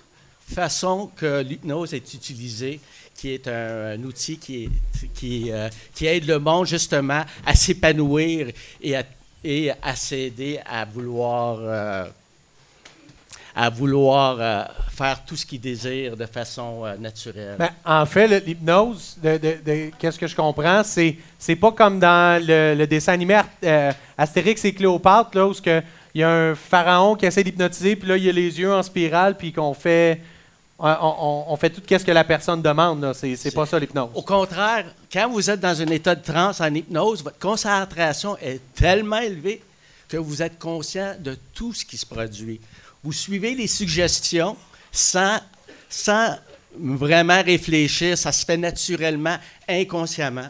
façon 0.47 1.11
que 1.17 1.41
l'hypnose 1.43 1.95
est 1.95 2.13
utilisée, 2.13 2.81
qui 3.15 3.31
est 3.31 3.49
un, 3.49 4.03
outil 4.03 4.37
qui, 4.37 4.69
euh, 5.51 5.71
qui 5.95 6.07
aide 6.07 6.27
le 6.27 6.39
monde 6.39 6.67
justement 6.67 7.25
à 7.47 7.55
s'épanouir 7.55 8.49
et 8.83 8.95
à, 8.95 9.05
et 9.47 9.71
à 9.81 9.95
s'aider 9.95 10.59
à 10.67 10.85
vouloir, 10.85 11.59
euh, 11.61 12.05
à 13.55 13.71
vouloir 13.71 14.37
euh, 14.41 14.65
faire 14.91 15.25
tout 15.25 15.37
ce 15.37 15.47
qu'il 15.47 15.61
désire 15.61 16.17
de 16.17 16.27
façon 16.27 16.85
euh, 16.85 16.97
naturelle. 16.97 17.55
Ben, 17.57 17.71
en 17.85 18.05
fait, 18.07 18.27
l'hypnose, 18.45 19.17
qu'est-ce 19.99 20.19
que 20.19 20.27
je 20.27 20.35
comprends, 20.35 20.83
c'est 20.83 21.17
c'est 21.39 21.55
pas 21.55 21.71
comme 21.71 22.01
dans 22.01 22.43
le, 22.45 22.85
dessin 22.87 23.13
animé 23.13 23.41
Astérix 24.19 24.65
et 24.65 24.75
Cléopâtre, 24.75 25.31
là, 25.35 25.47
où 25.47 25.53
il 25.65 26.21
y 26.21 26.25
a 26.25 26.31
un 26.31 26.55
pharaon 26.57 27.15
qui 27.15 27.27
essaie 27.27 27.45
d'hypnotiser, 27.45 27.95
puis 27.95 28.09
là, 28.09 28.17
il 28.17 28.25
y 28.25 28.29
a 28.29 28.33
les 28.33 28.59
yeux 28.59 28.73
en 28.73 28.83
spirale, 28.83 29.37
puis 29.37 29.53
qu'on 29.53 29.75
fait. 29.75 30.21
On, 30.79 30.89
on- 30.89 31.45
on 31.53 31.57
fait 31.57 31.71
tout 31.71 31.83
ce 31.89 32.05
que 32.05 32.11
la 32.13 32.25
personne 32.25 32.61
demande. 32.61 33.13
C'est 33.15 33.55
pas 33.55 33.65
ça 33.67 33.79
l'hypnose. 33.79 34.11
Au 34.15 34.23
contraire, 34.23 34.87
quand 35.13 35.29
vous 35.31 35.49
êtes 35.49 35.61
dans 35.61 35.81
un 35.81 35.87
état 35.87 36.15
de 36.15 36.23
transe 36.23 36.61
en 36.61 36.73
hypnose, 36.75 37.23
votre 37.25 37.39
concentration 37.39 38.37
est 38.39 38.61
tellement 38.75 39.19
élevée 39.19 39.63
que 40.09 40.17
vous 40.19 40.43
êtes 40.43 40.59
conscient 40.59 41.17
de 41.19 41.37
tout 41.55 41.73
ce 41.73 41.85
qui 41.85 41.97
se 41.97 42.07
produit. 42.07 42.61
Vous 43.03 43.13
suivez 43.13 43.55
les 43.55 43.67
suggestions 43.67 44.57
sans, 44.93 45.39
sans 45.89 46.37
vraiment 46.79 47.43
réfléchir, 47.43 48.19
ça 48.19 48.31
se 48.33 48.45
fait 48.45 48.57
naturellement, 48.59 49.37
inconsciemment. 49.69 50.49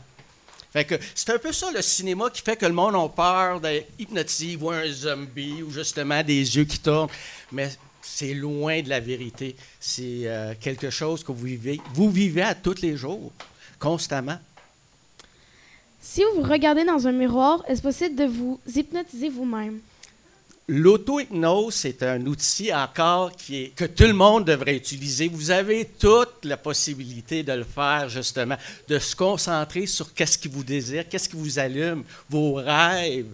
Fait 0.73 0.85
que 0.85 0.97
c'est 1.15 1.31
un 1.31 1.39
peu 1.39 1.53
ça 1.53 1.71
le 1.73 1.81
cinéma 1.81 2.29
qui 2.31 2.43
fait 2.43 2.57
que 2.57 2.67
le 2.67 2.73
monde 2.73 2.97
a 2.97 3.09
peur 3.09 3.61
d'être 3.61 3.89
hypnotisé, 3.99 4.57
voit 4.57 4.77
un 4.77 4.91
zombie 4.93 5.63
ou 5.63 5.71
justement 5.71 6.23
des 6.23 6.57
yeux 6.57 6.65
qui 6.65 6.79
tournent. 6.79 7.09
Mais 7.53 7.71
c'est 8.07 8.35
loin 8.35 8.81
de 8.83 8.89
la 8.89 9.01
vérité. 9.01 9.57
C'est 9.81 10.23
euh, 10.25 10.55
quelque 10.59 10.91
chose 10.91 11.25
que 11.25 11.33
vous 11.33 11.45
vivez. 11.45 11.81
Vous 11.95 12.11
vivez 12.11 12.43
à 12.43 12.55
tous 12.55 12.81
les 12.81 12.97
jours, 12.97 13.33
constamment. 13.79 14.39
Si 16.01 16.23
vous 16.23 16.41
vous 16.41 16.49
regardez 16.49 16.85
dans 16.85 17.07
un 17.07 17.13
miroir, 17.13 17.65
est-ce 17.69 17.83
possible 17.83 18.15
de 18.15 18.25
vous 18.25 18.61
hypnotiser 18.75 19.29
vous-même? 19.29 19.81
L'auto-hypnose, 20.69 21.75
c'est 21.75 22.03
un 22.03 22.25
outil 22.27 22.73
encore 22.75 23.33
qui 23.33 23.65
est, 23.65 23.69
que 23.69 23.85
tout 23.85 24.05
le 24.05 24.13
monde 24.13 24.45
devrait 24.45 24.77
utiliser. 24.77 25.29
Vous 25.29 25.51
avez 25.51 25.85
toute 25.85 26.45
la 26.45 26.57
possibilité 26.57 27.43
de 27.43 27.53
le 27.53 27.65
faire, 27.65 28.09
justement, 28.09 28.57
de 28.89 28.99
se 28.99 29.15
concentrer 29.15 29.87
sur 29.87 30.13
qu'est-ce 30.15 30.39
qui 30.39 30.49
vous 30.49 30.65
désire, 30.65 31.09
qu'est-ce 31.09 31.29
qui 31.29 31.37
vous 31.37 31.59
allume, 31.59 32.03
vos 32.29 32.55
rêves. 32.55 33.33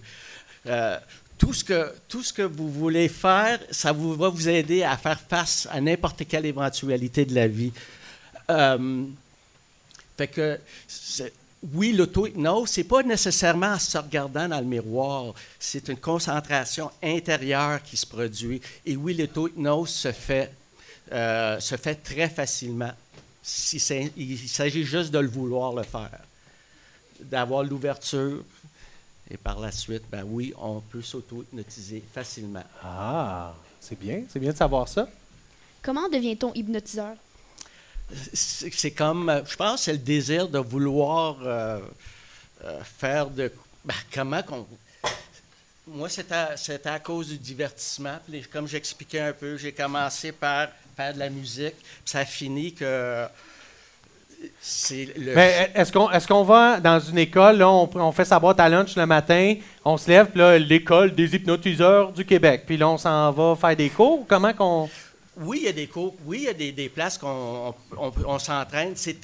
Euh, 0.65 0.97
tout, 1.43 1.53
ce 1.53 1.63
que, 1.63 1.93
tout 2.07 2.23
ce 2.23 2.31
que 2.31 2.41
vous 2.41 2.71
voulez 2.71 3.09
faire, 3.09 3.59
ça 3.69 3.91
va 3.91 4.29
vous 4.29 4.49
aider 4.49 4.83
à 4.83 4.95
faire 4.97 5.19
face 5.19 5.67
à 5.69 5.81
n'importe 5.81 6.25
quelle 6.25 6.45
éventualité 6.45 7.25
de 7.25 7.35
la 7.35 7.47
vie. 7.47 7.73
Euh, 8.49 9.05
oui, 11.73 11.91
l'auto-hypnose, 11.91 12.69
c'est 12.69 12.83
pas 12.85 13.03
nécessairement 13.03 13.73
en 13.73 13.79
se 13.79 13.97
regardant 13.97 14.47
dans 14.47 14.59
le 14.59 14.65
miroir, 14.65 15.33
c'est 15.59 15.87
une 15.89 15.97
concentration 15.97 16.91
intérieure 17.01 17.81
qui 17.83 17.97
se 17.97 18.05
produit. 18.05 18.61
Et 18.85 18.95
oui, 18.95 19.13
l'auto-hypnose 19.13 19.89
se 19.89 20.11
fait, 20.13 20.51
euh, 21.11 21.59
se 21.59 21.75
fait 21.75 21.95
très 21.95 22.29
facilement. 22.29 22.91
Si 23.41 23.77
il 24.15 24.49
s'agit 24.49 24.85
juste 24.85 25.11
de 25.11 25.19
le 25.19 25.27
vouloir 25.27 25.73
le 25.73 25.83
faire, 25.83 26.19
d'avoir 27.19 27.63
l'ouverture. 27.63 28.43
Et 29.29 29.37
par 29.37 29.59
la 29.59 29.71
suite, 29.71 30.03
ben 30.11 30.23
oui, 30.25 30.53
on 30.57 30.81
peut 30.81 31.01
s'auto-hypnotiser 31.01 32.03
facilement. 32.13 32.63
Ah, 32.83 33.53
c'est 33.79 33.97
bien. 33.97 34.23
C'est 34.29 34.39
bien 34.39 34.51
de 34.51 34.57
savoir 34.57 34.87
ça. 34.87 35.07
Comment 35.81 36.09
devient-on 36.09 36.53
hypnotiseur? 36.53 37.15
c'est 38.33 38.91
comme, 38.91 39.29
euh, 39.29 39.41
je 39.45 39.55
pense, 39.55 39.83
c'est 39.83 39.93
le 39.93 39.97
désir 39.97 40.47
de 40.47 40.59
vouloir 40.59 41.37
euh, 41.41 41.79
euh, 42.63 42.83
faire 42.83 43.29
de. 43.29 43.51
ben, 43.83 43.95
comment 44.13 44.43
qu'on. 44.43 44.67
Moi, 45.85 46.07
c'était 46.09 46.33
à, 46.35 46.93
à 46.93 46.99
cause 46.99 47.27
du 47.29 47.37
divertissement. 47.37 48.17
Puis, 48.27 48.43
comme 48.43 48.67
j'expliquais 48.67 49.19
un 49.19 49.33
peu, 49.33 49.57
j'ai 49.57 49.73
commencé 49.73 50.31
par 50.31 50.69
faire 50.95 51.13
de 51.13 51.19
la 51.19 51.29
musique. 51.29 51.75
Puis 51.75 52.01
ça 52.05 52.19
a 52.19 52.25
fini 52.25 52.73
que. 52.73 53.27
C'est 54.61 55.09
le. 55.17 55.35
Mais 55.35 55.71
est-ce 55.75 55.91
qu'on 55.91 56.09
est 56.11 56.43
va 56.45 56.79
dans 56.79 56.99
une 56.99 57.17
école, 57.17 57.57
là, 57.57 57.69
on, 57.69 57.89
on 57.95 58.11
fait 58.11 58.25
sa 58.25 58.39
boîte 58.39 58.59
à 58.59 58.69
lunch 58.69 58.95
le 58.95 59.05
matin, 59.05 59.55
on 59.85 59.97
se 59.97 60.09
lève, 60.09 60.27
puis 60.27 60.39
là, 60.39 60.57
l'école 60.57 61.13
des 61.13 61.35
hypnotiseurs 61.35 62.11
du 62.11 62.25
Québec, 62.25 62.63
puis 62.65 62.77
là, 62.77 62.87
on 62.89 62.97
s'en 62.97 63.31
va 63.31 63.55
faire 63.55 63.75
des 63.75 63.89
cours? 63.89 64.25
Comment 64.27 64.53
qu'on. 64.53 64.89
Oui, 65.35 65.61
il 65.63 65.65
y 65.65 65.69
a 65.69 65.71
des 65.71 65.87
cours, 65.87 66.13
oui, 66.27 66.39
il 66.41 66.43
y 66.43 66.49
a 66.49 66.53
des, 66.53 66.71
des 66.71 66.89
places 66.89 67.17
qu'on 67.17 67.73
on, 67.97 68.05
on- 68.07 68.13
on 68.27 68.37
s'entraîne. 68.37 68.93
C'est 68.95 69.19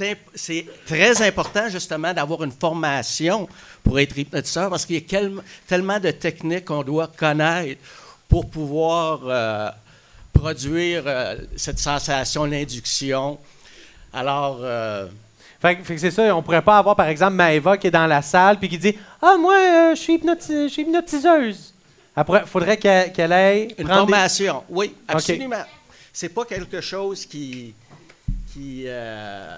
très 0.88 1.22
important, 1.22 1.70
justement, 1.70 2.12
d'avoir 2.14 2.44
une 2.44 2.52
formation 2.52 3.48
pour 3.84 4.00
être 4.00 4.18
hypnotiseur 4.18 4.72
parce 4.72 4.88
qu'il 4.88 4.96
y 4.96 5.00
a 5.00 5.06
quel- 5.08 5.36
tellement 5.68 6.00
de 6.00 6.10
techniques 6.10 6.66
qu'on 6.66 6.82
doit 6.82 7.08
connaître 7.16 7.80
pour 8.28 8.50
pouvoir 8.50 9.20
euh, 9.26 9.70
produire 10.34 11.04
euh, 11.06 11.36
cette 11.56 11.78
sensation 11.80 12.48
d'induction. 12.48 13.38
Alors, 14.14 14.60
euh, 14.62 15.08
Fait, 15.62 15.76
que- 15.76 15.98
c'est 15.98 16.12
ça, 16.12 16.36
on 16.36 16.42
pourrait 16.42 16.62
pas 16.62 16.78
avoir, 16.78 16.96
par 16.96 17.08
exemple, 17.08 17.34
Maëva 17.34 17.78
qui 17.78 17.88
est 17.88 17.92
dans 17.92 18.08
la 18.08 18.22
salle, 18.22 18.58
puis 18.58 18.70
qui 18.70 18.78
dit 18.78 18.98
Ah, 19.22 19.36
moi, 19.38 19.56
euh, 19.56 19.96
je 19.96 20.00
suis 20.00 20.14
hypnotiseuse. 20.84 21.74
Après, 22.16 22.42
il 22.44 22.48
faudrait 22.48 22.78
qu'elle 22.78 23.12
qu'elle 23.14 23.34
aille. 23.34 23.76
une 23.78 23.88
des- 23.88 23.94
formation, 23.94 24.64
oui, 24.70 24.96
absolument. 25.08 25.64
C'est 26.12 26.30
pas 26.30 26.44
quelque 26.46 26.82
chose 26.82 27.26
qui, 27.26 27.74
qui, 28.52 28.84
euh, 28.88 29.56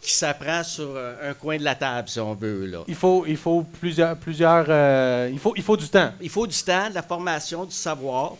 qui 0.00 0.12
s'apprend 0.12 0.62
sur 0.62 0.96
un, 0.96 1.34
coin 1.34 1.56
de 1.58 1.64
la 1.64 1.74
table, 1.74 2.08
si 2.08 2.20
on 2.20 2.34
veut. 2.34 2.66
Là. 2.66 2.78
Il 2.86 2.94
faut, 2.94 3.24
il 3.26 3.36
faut 3.36 3.62
plusieurs. 3.62 4.16
plusieurs 4.16 4.66
euh, 4.68 5.28
il, 5.32 5.38
faut, 5.38 5.52
il 5.56 5.62
faut 5.62 5.76
du 5.76 5.88
temps. 5.88 6.12
Il 6.20 6.30
faut 6.30 6.46
du 6.46 6.56
temps, 6.62 6.88
de 6.88 6.94
la 6.94 7.02
formation, 7.02 7.64
du 7.64 7.74
savoir, 7.74 8.34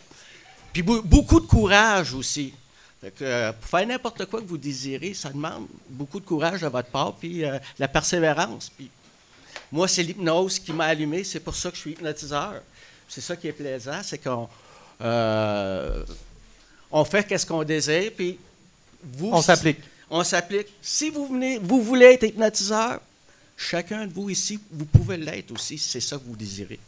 puis 0.73 0.83
beaucoup 0.83 1.41
de 1.41 1.47
courage 1.47 2.15
aussi. 2.15 2.55
Que, 3.01 3.11
euh, 3.23 3.53
pour 3.53 3.71
faire 3.71 3.87
n'importe 3.87 4.25
quoi 4.27 4.41
que 4.41 4.47
vous 4.47 4.59
désirez, 4.59 5.15
ça 5.15 5.31
demande 5.31 5.69
beaucoup 5.89 6.19
de 6.19 6.25
courage 6.25 6.63
de 6.63 6.67
votre 6.67 6.89
part, 6.89 7.15
puis 7.15 7.45
euh, 7.45 7.59
la 7.79 7.87
persévérance. 7.87 8.71
Puis 8.77 8.91
moi, 9.71 9.87
c'est 9.87 10.03
l'hypnose 10.03 10.59
qui 10.59 10.73
m'a 10.73 10.87
allumé, 10.87 11.23
c'est 11.23 11.39
pour 11.39 11.55
ça 11.55 11.71
que 11.71 11.77
je 11.77 11.83
suis 11.83 11.91
hypnotiseur. 11.93 12.55
C'est 13.09 13.21
ça 13.21 13.37
qui 13.37 13.47
est 13.47 13.53
plaisant, 13.53 14.01
c'est 14.03 14.19
qu'on 14.19 14.49
euh, 15.01 16.05
on 16.91 17.05
fait 17.05 17.25
qu'est-ce 17.25 17.47
qu'on 17.47 17.63
désire, 17.63 18.11
puis 18.17 18.37
vous... 19.03 19.31
On 19.33 19.43
s'applique. 19.43 19.79
On 20.11 20.25
s'applique. 20.25 20.69
Si 20.83 21.11
vous, 21.11 21.29
venez, 21.29 21.59
vous 21.59 21.81
voulez 21.81 22.07
être 22.07 22.25
hypnotiseur, 22.25 23.01
chacun 23.57 24.07
de 24.07 24.13
vous 24.13 24.29
ici, 24.29 24.59
vous 24.73 24.87
pouvez 24.87 25.17
l'être 25.17 25.53
aussi, 25.53 25.79
si 25.79 25.89
c'est 25.89 26.01
ça 26.01 26.17
que 26.17 26.25
vous 26.25 26.37
désirez. 26.37 26.81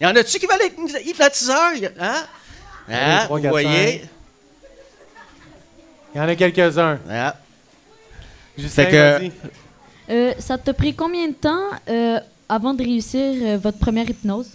Il 0.00 0.04
y 0.04 0.06
en 0.06 0.16
a-tu 0.16 0.38
qui 0.38 0.46
veulent 0.46 0.62
être 0.62 1.06
hypnotiseur? 1.06 1.72
Hein? 1.98 2.26
Hein? 2.88 3.26
Vous 3.28 3.48
voyez? 3.48 4.04
Il 6.14 6.18
y 6.18 6.20
en 6.20 6.28
a 6.28 6.34
quelques-uns. 6.34 6.98
Hein? 7.08 7.34
Justin, 8.58 8.84
que-. 8.86 9.30
Euh, 10.10 10.34
ça 10.38 10.58
t'a 10.58 10.74
pris 10.74 10.94
combien 10.94 11.28
de 11.28 11.34
temps 11.34 11.70
euh, 11.88 12.18
avant 12.48 12.74
de 12.74 12.82
réussir 12.82 13.20
euh, 13.20 13.58
votre 13.58 13.78
première 13.78 14.08
hypnose? 14.10 14.50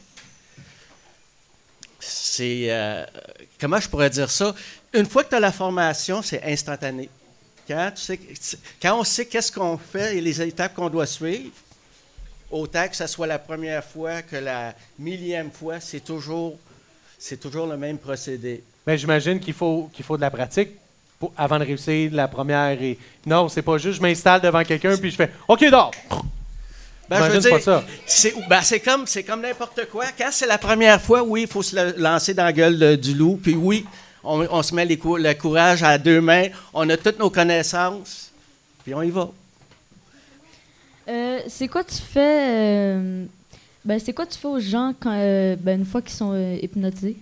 C'est. 2.00 2.70
euh, 2.70 3.06
comment 3.60 3.80
je 3.80 3.88
pourrais 3.88 4.10
dire 4.10 4.30
ça? 4.30 4.54
Une 4.94 5.06
fois 5.06 5.24
que 5.24 5.30
tu 5.30 5.36
as 5.36 5.40
la 5.40 5.52
formation, 5.52 6.22
c'est 6.22 6.44
instantané. 6.44 7.10
Quand, 7.68 7.92
tu 7.96 8.02
sais, 8.02 8.20
quand 8.82 9.00
on 9.00 9.04
sait 9.04 9.26
qu'est-ce 9.26 9.52
qu'on 9.52 9.78
fait 9.78 10.18
et 10.18 10.22
les 10.22 10.42
étapes 10.42 10.76
qu'on 10.76 10.90
doit 10.90 11.08
suivre, 11.08 11.52
autant 12.52 12.88
que 12.88 12.96
ce 12.96 13.08
soit 13.08 13.26
la 13.26 13.40
première 13.40 13.84
fois 13.84 14.22
que 14.22 14.36
la 14.36 14.76
millième 15.00 15.52
fois, 15.52 15.80
c'est 15.80 16.02
toujours, 16.02 16.60
c'est 17.18 17.40
toujours 17.40 17.66
le 17.66 17.78
même 17.78 17.98
procédé. 17.98 18.62
Ben, 18.86 18.96
j'imagine 18.98 19.40
qu'il 19.40 19.54
faut, 19.54 19.90
qu'il 19.92 20.06
faut 20.06 20.16
de 20.16 20.22
la 20.22 20.30
pratique 20.30 20.72
pour- 21.20 21.34
avant 21.38 21.60
de 21.60 21.66
réussir 21.66 22.10
la 22.14 22.28
première. 22.28 22.82
Et... 22.82 22.98
Non, 23.26 23.48
c'est 23.50 23.62
pas 23.62 23.78
juste 23.78 23.98
je 23.98 24.02
m'installe 24.02 24.42
devant 24.42 24.64
quelqu'un 24.64 24.96
puis 24.98 25.12
je 25.12 25.16
fais 25.16 25.32
OK, 25.48 25.64
dors. 25.70 25.92
Ben, 27.08 27.18
je 27.18 27.38
veux 27.38 27.50
pas 27.50 27.50
dire, 27.58 27.62
ça. 27.62 27.84
C'est 28.08 28.34
ben, 28.50 28.62
c'est 28.64 28.80
comme, 28.80 29.06
c'est 29.06 29.24
comme 29.24 29.42
n'importe 29.42 29.88
quoi. 29.92 30.06
Quand 30.18 30.30
c'est 30.32 30.48
la 30.48 30.58
première 30.58 31.00
fois, 31.00 31.22
oui, 31.24 31.44
il 31.44 31.48
faut 31.48 31.62
se 31.62 31.76
le- 31.76 32.02
lancer 32.02 32.34
dans 32.34 32.46
la 32.46 32.54
gueule 32.54 32.80
de- 32.80 32.96
du 32.96 33.14
loup. 33.14 33.40
Puis 33.42 33.54
oui, 33.56 33.86
on, 34.24 34.40
on 34.50 34.64
se 34.64 34.74
met 34.74 34.86
les 34.86 34.98
cou- 34.98 35.18
le 35.18 35.34
courage 35.36 35.84
à 35.84 35.98
deux 36.00 36.20
mains. 36.20 36.48
On 36.74 36.90
a 36.90 36.98
toutes 36.98 37.20
nos 37.20 37.30
connaissances. 37.30 38.32
Puis 38.84 38.94
on 38.96 39.04
y 39.04 39.12
va. 39.12 39.30
Euh, 41.08 41.40
c'est 41.48 41.68
quoi 41.68 41.84
tu 41.84 41.98
fais 41.98 42.50
euh, 42.50 43.26
ben, 43.84 44.00
c'est 44.00 44.14
quoi 44.14 44.26
tu 44.26 44.40
fais 44.40 44.48
aux 44.48 44.60
gens 44.60 44.92
quand, 45.00 45.14
euh, 45.14 45.56
ben, 45.60 45.80
une 45.80 45.86
fois 45.86 46.02
qu'ils 46.02 46.16
sont 46.16 46.32
euh, 46.34 46.58
hypnotisés? 46.60 47.18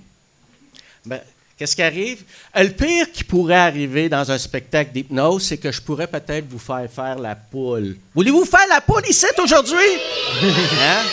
Ben, 1.06 1.19
Qu'est-ce 1.58 1.76
qui 1.76 1.84
arrive? 1.84 2.24
Le 2.56 2.70
pire 2.70 3.12
qui 3.13 3.24
pourrait 3.24 3.56
arriver 3.56 4.10
dans 4.10 4.30
un 4.32 4.38
spectacle 4.38 4.92
d'hypnose, 4.92 5.44
c'est 5.44 5.58
que 5.58 5.72
je 5.72 5.82
pourrais 5.82 6.08
peut-être 6.08 6.46
vous 6.50 6.58
faire 6.60 6.88
faire 6.94 7.20
la 7.20 7.36
poule. 7.36 7.96
Voulez-vous 8.16 8.44
faire 8.46 8.68
la 8.70 8.82
poule 8.82 9.04
ici 9.08 9.26
aujourd'hui? 9.42 9.78
Hein? 10.42 11.04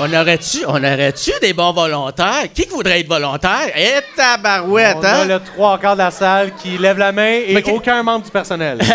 On 0.00 0.12
aurait-tu 0.12 0.64
on 0.66 0.74
aurait-tu 0.76 1.32
des 1.40 1.54
bons 1.54 1.72
volontaires? 1.72 2.44
Qui 2.54 2.66
voudrait 2.66 3.00
être 3.00 3.08
volontaire? 3.08 3.72
Eh, 3.74 4.00
tabarouette, 4.14 4.96
On 4.98 5.02
a 5.02 5.10
hein? 5.22 5.24
le 5.24 5.40
trois 5.40 5.78
quarts 5.78 5.94
de 5.96 6.02
la 6.02 6.10
salle 6.10 6.54
qui 6.56 6.76
lève 6.76 6.98
la 6.98 7.10
main 7.10 7.40
et 7.46 7.54
Mais 7.54 7.62
que- 7.62 7.70
aucun 7.70 8.02
membre 8.02 8.26
du 8.26 8.30
personnel. 8.30 8.78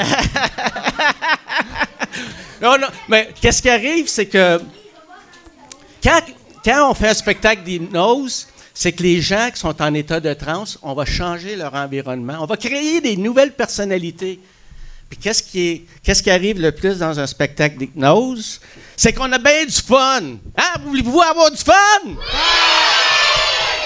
Non, 2.61 2.77
non, 2.77 2.87
mais 3.09 3.29
qu'est-ce 3.41 3.61
qui 3.61 3.69
arrive, 3.69 4.07
c'est 4.07 4.27
que 4.27 4.61
quand, 6.01 6.21
quand 6.63 6.91
on 6.91 6.93
fait 6.93 7.09
un 7.09 7.13
spectacle 7.13 7.61
d'hypnose, 7.63 8.47
c'est 8.73 8.91
que 8.91 9.03
les 9.03 9.21
gens 9.21 9.49
qui 9.53 9.59
sont 9.59 9.81
en 9.81 9.93
état 9.93 10.19
de 10.19 10.33
transe, 10.33 10.79
on 10.81 10.93
va 10.93 11.05
changer 11.05 11.55
leur 11.55 11.73
environnement. 11.75 12.37
On 12.41 12.45
va 12.45 12.57
créer 12.57 13.01
des 13.01 13.15
nouvelles 13.17 13.53
personnalités. 13.53 14.39
Puis 15.09 15.19
qu'est-ce 15.21 15.43
qui, 15.43 15.67
est, 15.67 15.85
qu'est-ce 16.01 16.23
qui 16.23 16.31
arrive 16.31 16.59
le 16.59 16.71
plus 16.71 16.97
dans 16.97 17.19
un 17.19 17.27
spectacle 17.27 17.77
d'hypnose? 17.77 18.59
C'est 18.97 19.13
qu'on 19.13 19.31
a 19.31 19.37
bien 19.37 19.65
du 19.65 19.71
fun. 19.71 20.21
Hein? 20.57 20.79
Voulez-vous 20.85 21.21
avoir 21.21 21.51
du 21.51 21.57
fun? 21.57 21.73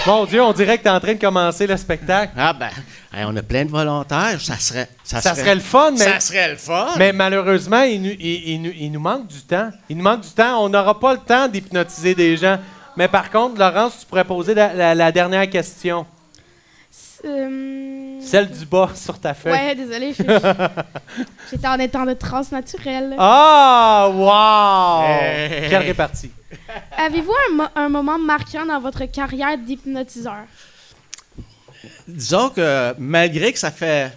Mon 0.06 0.23
Dieu, 0.23 0.41
on 0.41 0.54
dirait 0.54 0.78
que 0.78 0.84
tu 0.84 0.88
es 0.88 0.91
en 0.91 1.02
train 1.02 1.15
de 1.15 1.19
commencer 1.19 1.67
le 1.67 1.76
spectacle. 1.76 2.32
Ah 2.38 2.54
ben, 2.54 2.69
hey, 3.13 3.26
on 3.28 3.36
a 3.36 3.41
plein 3.43 3.65
de 3.65 3.71
volontaires. 3.71 4.39
Ça 4.39 4.58
serait, 4.58 4.88
ça 5.04 5.19
Ça 5.19 5.32
serait, 5.32 5.41
serait 5.41 5.56
le 5.56 5.62
fun, 5.62 5.91
mais, 5.91 5.97
ça 6.06 6.19
serait 6.21 6.52
le 6.52 6.56
fun. 6.56 6.91
mais 6.97 7.12
malheureusement, 7.12 7.82
il 7.82 8.02
nous, 8.02 8.12
il- 8.17 8.50
il 8.52 8.62
nous- 8.62 8.73
il 8.80 8.89
nous 8.89 9.02
manque 9.02 9.28
du 9.28 9.41
temps. 9.41 9.69
Il 9.89 9.97
nous 9.97 10.04
manque 10.04 10.21
du 10.21 10.30
temps. 10.30 10.63
On 10.63 10.69
n'aura 10.69 10.97
pas 10.97 11.12
le 11.13 11.19
temps 11.19 11.50
d'hypnotiser 11.50 12.15
des 12.15 12.38
gens. 12.38 12.58
Mais 12.97 13.07
par 13.07 13.29
contre, 13.29 13.57
Laurence, 13.60 13.99
tu 14.01 14.05
pourrais 14.07 14.25
poser 14.25 14.53
la, 14.53 14.73
la- 14.73 14.95
la 14.95 15.12
dernière 15.12 15.49
question. 15.49 16.05
Euh, 17.25 18.19
Celle 18.21 18.49
du 18.49 18.65
bas 18.65 18.89
sur 18.95 19.19
ta 19.19 19.33
feuille. 19.33 19.53
Ouais, 19.53 19.75
désolé. 19.75 20.13
J'étais 21.51 21.67
en 21.67 21.79
état 21.79 22.05
de 22.05 22.13
transe 22.13 22.51
naturelle. 22.51 23.15
Ah, 23.17 24.10
wow! 24.12 25.03
Hey. 25.10 25.69
Quelle 25.69 25.83
répartie. 25.83 26.31
Avez-vous 26.97 27.33
un, 27.49 27.53
mo- 27.55 27.69
un 27.75 27.89
moment 27.89 28.17
marquant 28.19 28.65
dans 28.65 28.79
votre 28.79 29.05
carrière 29.05 29.57
d'hypnotiseur? 29.57 30.45
Disons 32.07 32.49
que 32.49 32.93
malgré 32.97 33.51
que 33.53 33.60
ça 33.60 33.71
fait 33.71 34.12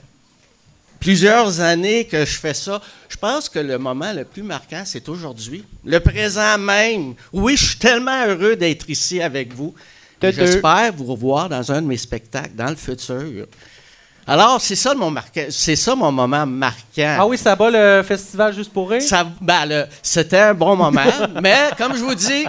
plusieurs 1.00 1.60
années 1.60 2.04
que 2.04 2.24
je 2.24 2.38
fais 2.38 2.54
ça, 2.54 2.80
je 3.08 3.16
pense 3.16 3.48
que 3.48 3.58
le 3.58 3.78
moment 3.78 4.12
le 4.12 4.24
plus 4.24 4.42
marquant, 4.42 4.82
c'est 4.84 5.08
aujourd'hui. 5.08 5.64
Le 5.84 5.98
présent 5.98 6.58
même. 6.58 7.14
Oui, 7.32 7.56
je 7.56 7.64
suis 7.64 7.78
tellement 7.78 8.26
heureux 8.26 8.54
d'être 8.54 8.88
ici 8.88 9.20
avec 9.20 9.52
vous. 9.52 9.74
J'espère 10.22 10.92
vous 10.92 11.06
revoir 11.06 11.48
dans 11.48 11.72
un 11.72 11.80
de 11.80 11.86
mes 11.86 11.96
spectacles 11.96 12.54
dans 12.54 12.68
le 12.68 12.76
futur. 12.76 13.46
Alors, 14.26 14.60
c'est 14.60 14.76
ça 14.76 14.94
mon 14.94 15.10
marquant, 15.10 15.46
c'est 15.48 15.74
ça 15.76 15.94
mon 15.96 16.12
moment 16.12 16.46
marquant. 16.46 17.16
Ah 17.18 17.26
oui, 17.26 17.38
ça 17.38 17.56
bat 17.56 17.70
le 17.70 18.02
festival 18.02 18.54
juste 18.54 18.72
pour 18.72 18.90
rire? 18.90 19.02
Ça, 19.02 19.26
ben, 19.40 19.88
c'était 20.02 20.38
un 20.38 20.54
bon 20.54 20.76
moment, 20.76 21.02
mais 21.42 21.70
comme 21.76 21.96
je 21.96 22.02
vous 22.02 22.14
dis, 22.14 22.44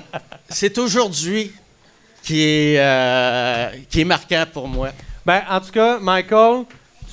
c'est 0.50 0.78
aujourd'hui 0.78 1.52
qui 2.22 2.44
est, 2.44 2.76
euh, 2.78 3.70
qui 3.90 4.02
est 4.02 4.06
marquant 4.06 4.46
pour 4.52 4.68
moi. 4.68 4.90
Ben, 5.26 5.42
en 5.50 5.60
tout 5.60 5.72
cas, 5.72 5.98
Michael, 6.00 6.66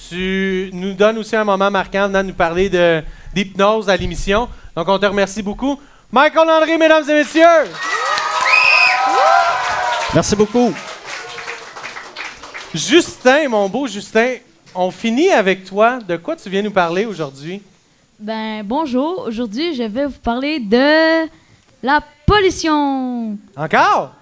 tu 0.08 0.70
nous 0.72 0.94
donnes 0.94 1.18
aussi 1.18 1.36
un 1.36 1.44
moment 1.44 1.70
marquant 1.70 2.06
venant 2.08 2.22
nous 2.22 2.34
parler 2.34 2.68
de, 2.68 3.02
d'hypnose 3.34 3.88
à 3.88 3.96
l'émission. 3.96 4.48
Donc, 4.74 4.88
on 4.88 4.98
te 4.98 5.06
remercie 5.06 5.42
beaucoup. 5.42 5.78
Michael 6.10 6.48
André, 6.48 6.78
mesdames 6.78 7.08
et 7.08 7.14
messieurs! 7.14 7.70
Merci 10.14 10.34
beaucoup. 10.36 10.72
Justin, 12.74 13.48
mon 13.48 13.68
beau 13.68 13.86
Justin, 13.86 14.36
on 14.74 14.90
finit 14.90 15.30
avec 15.30 15.64
toi. 15.64 15.98
De 15.98 16.16
quoi 16.16 16.36
tu 16.36 16.48
viens 16.48 16.62
nous 16.62 16.70
parler 16.70 17.04
aujourd'hui? 17.04 17.62
Ben, 18.18 18.62
bonjour. 18.64 19.26
Aujourd'hui, 19.26 19.74
je 19.74 19.82
vais 19.82 20.06
vous 20.06 20.18
parler 20.22 20.60
de 20.60 21.28
la 21.82 22.00
pollution. 22.26 23.36
Encore? 23.56 24.12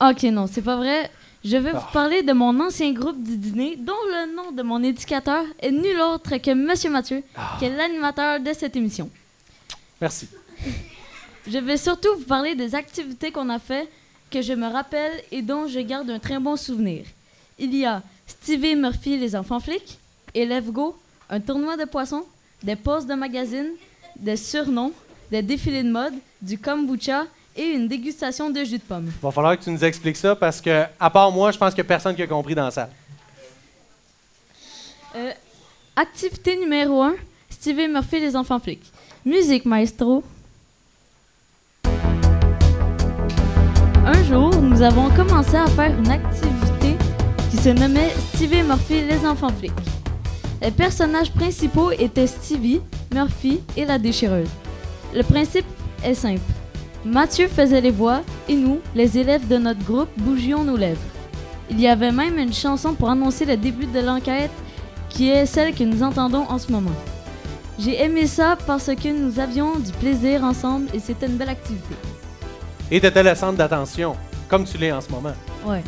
Ok, 0.00 0.22
non, 0.24 0.46
c'est 0.50 0.62
pas 0.62 0.76
vrai. 0.76 1.10
Je 1.44 1.56
vais 1.56 1.70
Ah. 1.74 1.78
vous 1.78 1.92
parler 1.92 2.22
de 2.22 2.32
mon 2.32 2.58
ancien 2.60 2.92
groupe 2.92 3.22
du 3.22 3.36
dîner, 3.36 3.76
dont 3.76 3.92
le 4.08 4.34
nom 4.36 4.52
de 4.52 4.62
mon 4.62 4.82
éducateur 4.82 5.44
est 5.60 5.70
nul 5.70 5.98
autre 6.00 6.36
que 6.36 6.52
Monsieur 6.52 6.90
Mathieu, 6.90 7.22
Ah. 7.34 7.56
qui 7.58 7.64
est 7.64 7.74
l'animateur 7.76 8.40
de 8.40 8.52
cette 8.52 8.76
émission. 8.76 9.08
Merci. 10.00 10.28
Je 11.46 11.58
vais 11.58 11.78
surtout 11.78 12.14
vous 12.18 12.24
parler 12.24 12.54
des 12.54 12.74
activités 12.74 13.30
qu'on 13.32 13.48
a 13.48 13.58
fait, 13.58 13.88
que 14.30 14.42
je 14.42 14.52
me 14.52 14.66
rappelle 14.66 15.12
et 15.32 15.40
dont 15.42 15.66
je 15.66 15.80
garde 15.80 16.10
un 16.10 16.18
très 16.18 16.38
bon 16.38 16.56
souvenir. 16.56 17.04
Il 17.58 17.74
y 17.74 17.84
a 17.86 18.02
Stevie 18.26 18.76
Murphy, 18.76 19.16
les 19.18 19.34
enfants 19.34 19.60
flics, 19.60 19.98
Élève 20.34 20.70
Go, 20.70 20.96
un 21.30 21.40
tournoi 21.40 21.76
de 21.76 21.84
poissons, 21.84 22.24
des 22.62 22.76
pauses 22.76 23.06
de 23.06 23.14
magazine, 23.14 23.70
des 24.16 24.36
surnoms, 24.36 24.92
des 25.30 25.42
défilés 25.42 25.82
de 25.82 25.90
mode, 25.90 26.14
du 26.42 26.58
kombucha 26.58 27.26
et 27.60 27.74
une 27.74 27.86
dégustation 27.86 28.48
de 28.48 28.64
jus 28.64 28.78
de 28.78 28.82
pomme. 28.82 29.06
Il 29.06 29.22
va 29.22 29.30
falloir 29.30 29.58
que 29.58 29.62
tu 29.62 29.70
nous 29.70 29.84
expliques 29.84 30.16
ça 30.16 30.34
parce 30.34 30.62
que, 30.62 30.84
à 30.98 31.10
part 31.10 31.30
moi, 31.30 31.50
je 31.52 31.58
pense 31.58 31.78
a 31.78 31.84
personne 31.84 32.16
qui 32.16 32.22
a 32.22 32.26
compris 32.26 32.54
dans 32.54 32.70
ça. 32.70 32.88
Euh, 35.14 35.32
activité 35.94 36.56
numéro 36.56 37.02
1, 37.02 37.14
Stevie 37.50 37.88
Murphy, 37.88 38.20
les 38.20 38.34
enfants 38.34 38.58
flics. 38.58 38.90
Musique, 39.26 39.66
maestro. 39.66 40.24
Un 44.06 44.24
jour, 44.24 44.54
nous 44.56 44.80
avons 44.80 45.10
commencé 45.10 45.56
à 45.56 45.66
faire 45.66 45.98
une 45.98 46.10
activité 46.10 46.96
qui 47.50 47.58
se 47.58 47.68
nommait 47.68 48.10
Stevie 48.34 48.62
Murphy, 48.62 49.02
les 49.02 49.26
enfants 49.26 49.50
flics. 49.50 49.72
Les 50.62 50.70
personnages 50.70 51.30
principaux 51.32 51.90
étaient 51.90 52.26
Stevie, 52.26 52.80
Murphy 53.12 53.60
et 53.76 53.84
la 53.84 53.98
déchireuse. 53.98 54.48
Le 55.14 55.22
principe 55.22 55.66
est 56.02 56.14
simple. 56.14 56.40
Mathieu 57.04 57.48
faisait 57.48 57.80
les 57.80 57.90
voix 57.90 58.20
et 58.46 58.54
nous, 58.54 58.80
les 58.94 59.16
élèves 59.16 59.48
de 59.48 59.56
notre 59.56 59.82
groupe, 59.84 60.10
bougions 60.18 60.64
nos 60.64 60.76
lèvres. 60.76 61.00
Il 61.70 61.80
y 61.80 61.88
avait 61.88 62.12
même 62.12 62.38
une 62.38 62.52
chanson 62.52 62.94
pour 62.94 63.08
annoncer 63.08 63.46
le 63.46 63.56
début 63.56 63.86
de 63.86 64.00
l'enquête 64.00 64.50
qui 65.08 65.30
est 65.30 65.46
celle 65.46 65.74
que 65.74 65.82
nous 65.84 66.02
entendons 66.02 66.44
en 66.48 66.58
ce 66.58 66.70
moment. 66.70 66.90
J'ai 67.78 68.02
aimé 68.02 68.26
ça 68.26 68.58
parce 68.66 68.90
que 68.94 69.08
nous 69.08 69.40
avions 69.40 69.78
du 69.78 69.92
plaisir 69.92 70.44
ensemble 70.44 70.88
et 70.92 70.98
c'était 70.98 71.26
une 71.26 71.36
belle 71.36 71.48
activité. 71.48 71.94
Et 72.90 73.00
tu 73.00 73.06
étais 73.06 73.22
le 73.22 73.34
centre 73.34 73.56
d'attention, 73.56 74.14
comme 74.48 74.64
tu 74.64 74.76
l'es 74.76 74.92
en 74.92 75.00
ce 75.00 75.10
moment. 75.10 75.32
Ouais. 75.64 75.82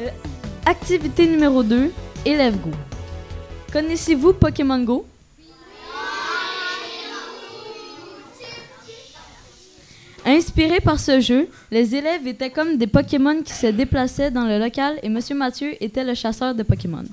Euh, 0.00 0.08
activité 0.64 1.28
numéro 1.28 1.62
2, 1.62 1.92
Élève 2.24 2.56
Go. 2.60 2.70
Connaissez-vous 3.72 4.32
Pokémon 4.32 4.82
Go? 4.82 5.06
Inspirés 10.28 10.80
par 10.80 10.98
ce 10.98 11.20
jeu, 11.20 11.48
les 11.70 11.94
élèves 11.94 12.26
étaient 12.26 12.50
comme 12.50 12.78
des 12.78 12.88
Pokémon 12.88 13.42
qui 13.42 13.52
se 13.52 13.68
déplaçaient 13.68 14.32
dans 14.32 14.44
le 14.44 14.58
local 14.58 14.98
et 15.04 15.08
Monsieur 15.08 15.36
Mathieu 15.36 15.80
était 15.80 16.02
le 16.02 16.14
chasseur 16.14 16.52
de 16.52 16.64
Pokémon. 16.64 17.04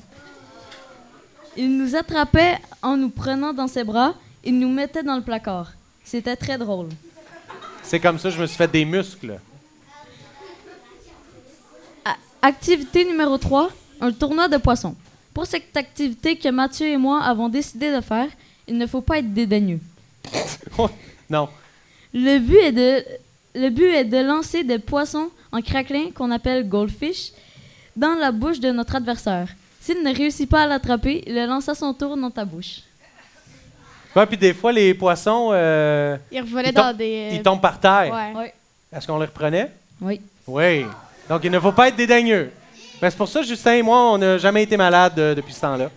Il 1.56 1.78
nous 1.78 1.96
attrapait 1.96 2.58
en 2.82 2.98
nous 2.98 3.10
prenant 3.10 3.54
dans 3.54 3.68
ses 3.68 3.84
bras 3.84 4.16
et 4.44 4.52
nous 4.52 4.68
mettait 4.68 5.04
dans 5.04 5.16
le 5.16 5.22
placard. 5.22 5.74
C'était 6.04 6.36
très 6.36 6.58
drôle. 6.58 6.90
C'est 7.84 8.00
comme 8.00 8.18
ça 8.18 8.30
que 8.30 8.36
je 8.36 8.42
me 8.42 8.48
suis 8.48 8.58
fait 8.58 8.72
des 8.72 8.84
muscles. 8.84 9.40
Activité 12.42 13.06
numéro 13.06 13.38
3, 13.38 13.70
un 14.02 14.12
tournoi 14.12 14.48
de 14.48 14.58
poissons. 14.58 14.96
Pour 15.36 15.46
cette 15.46 15.78
activité 15.78 16.36
que 16.36 16.50
Mathieu 16.50 16.88
et 16.88 16.98
moi 16.98 17.22
avons 17.22 17.48
décidé 17.48 17.94
de 17.96 18.02
faire, 18.02 18.28
il 18.68 18.78
ne 18.78 18.88
faut 18.88 19.02
pas 19.02 19.20
être 19.20 19.32
dédaigneux. 19.32 19.80
non. 21.30 21.48
Le 22.14 22.40
but 22.40 22.58
est 22.58 22.72
de, 22.72 23.04
le 23.56 23.70
but 23.70 23.86
est 23.90 24.06
de 24.06 24.18
lancer 24.18 24.64
des 24.64 24.80
poissons 24.80 25.30
en 25.52 25.62
craquelin 25.62 26.12
qu'on 26.14 26.32
appelle 26.32 26.68
goldfish 26.68 27.32
dans 27.96 28.16
la 28.16 28.32
bouche 28.32 28.60
de 28.60 28.72
notre 28.72 28.96
adversaire. 28.96 29.48
S'il 29.82 30.02
ne 30.04 30.16
réussit 30.16 30.50
pas 30.50 30.62
à 30.64 30.68
l'attraper, 30.68 31.24
il 31.28 31.34
le 31.36 31.46
lance 31.46 31.68
à 31.70 31.76
son 31.76 31.94
tour 31.94 32.16
dans 32.16 32.32
ta 32.32 32.46
bouche. 32.46 32.80
Ouais, 34.16 34.26
puis 34.28 34.38
des 34.38 34.54
fois, 34.54 34.72
les 34.72 34.94
poissons, 34.94 35.50
euh, 35.52 36.16
Ils 36.32 36.44
dans 36.74 36.90
tombent- 36.92 36.98
des. 36.98 37.30
ils 37.34 37.42
tombent 37.42 37.62
par 37.62 37.80
terre. 37.80 38.14
Ouais. 38.36 38.54
Est-ce 38.96 39.08
qu'on 39.08 39.18
les 39.18 39.26
reprenait? 39.26 39.72
Oui. 40.00 40.22
Oui. 40.48 40.86
Donc, 41.28 41.42
il 41.44 41.52
ne 41.52 41.60
faut 41.60 41.72
pas 41.72 41.88
être 41.88 41.96
dédaigneux. 41.96 42.52
Ben, 43.02 43.10
c'est 43.10 43.18
pour 43.18 43.28
ça, 43.28 43.42
Justin 43.42 43.74
et 43.74 43.82
moi, 43.82 44.14
on 44.14 44.18
n'a 44.20 44.38
jamais 44.38 44.64
été 44.64 44.78
malades 44.78 45.18
euh, 45.18 45.34
depuis 45.36 45.54
ce 45.54 45.62
temps-là. 45.62 45.90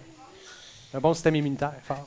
Un 0.95 0.99
bon 0.99 1.13
système 1.13 1.37
immunitaire, 1.37 1.75
fort. 1.85 2.07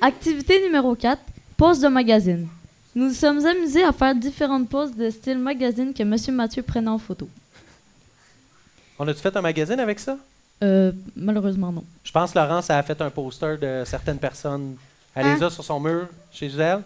Activité 0.00 0.62
numéro 0.62 0.94
4, 0.94 1.20
pause 1.58 1.80
de 1.80 1.88
magazine. 1.88 2.48
Nous 2.94 3.06
nous 3.08 3.14
sommes 3.14 3.44
amusés 3.46 3.84
à 3.84 3.92
faire 3.92 4.14
différentes 4.14 4.68
poses 4.68 4.94
de 4.94 5.10
style 5.10 5.38
magazine 5.38 5.94
que 5.94 6.02
Monsieur 6.02 6.32
Mathieu 6.32 6.62
prenait 6.62 6.88
en 6.88 6.98
photo. 6.98 7.28
On 8.98 9.06
a-tu 9.06 9.20
fait 9.20 9.34
un 9.36 9.40
magazine 9.40 9.78
avec 9.80 9.98
ça? 10.00 10.16
Euh, 10.62 10.92
malheureusement 11.16 11.72
non. 11.72 11.84
Je 12.04 12.10
pense 12.12 12.32
que 12.32 12.38
Laurence 12.38 12.68
a 12.68 12.82
fait 12.82 13.00
un 13.00 13.08
poster 13.10 13.56
de 13.58 13.82
certaines 13.86 14.18
personnes. 14.18 14.76
Elle 15.14 15.26
les 15.26 15.42
Hein? 15.42 15.46
a 15.46 15.50
sur 15.50 15.64
son 15.64 15.80
mur 15.80 16.08
chez 16.32 16.48
elle. 16.48 16.82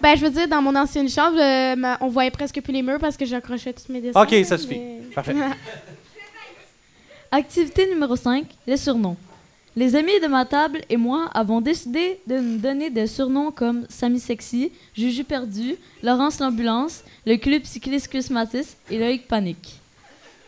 Ben, 0.00 0.16
je 0.16 0.22
veux 0.24 0.30
dire, 0.30 0.48
dans 0.48 0.60
mon 0.62 0.74
ancienne 0.74 1.08
chambre, 1.08 1.38
euh, 1.40 1.76
ma- 1.76 1.98
on 2.00 2.08
voyait 2.08 2.30
presque 2.30 2.60
plus 2.60 2.72
les 2.72 2.82
murs 2.82 2.98
parce 2.98 3.16
que 3.16 3.24
j'accrochais 3.24 3.72
tous 3.72 3.92
mes 3.92 4.00
dessins. 4.00 4.20
OK, 4.20 4.34
ça 4.44 4.58
suffit. 4.58 4.78
mais- 4.78 5.00
Parfait. 5.14 5.34
Activité 7.30 7.88
numéro 7.88 8.16
5, 8.16 8.46
les 8.66 8.76
surnoms. 8.76 9.16
Les 9.76 9.96
amis 9.96 10.20
de 10.22 10.28
ma 10.28 10.44
table 10.44 10.82
et 10.88 10.96
moi 10.96 11.28
avons 11.34 11.60
décidé 11.60 12.20
de 12.28 12.38
nous 12.38 12.58
donner 12.58 12.90
des 12.90 13.08
surnoms 13.08 13.50
comme 13.50 13.86
Samy 13.88 14.20
Sexy, 14.20 14.70
Juju 14.94 15.24
Perdu, 15.24 15.74
Laurence 16.02 16.38
l'Ambulance, 16.38 17.02
le 17.26 17.36
Club 17.36 17.64
Cycliste 17.64 18.06
Christmatis 18.08 18.76
et 18.88 18.98
Loïc 18.98 19.26
Panique. 19.26 19.80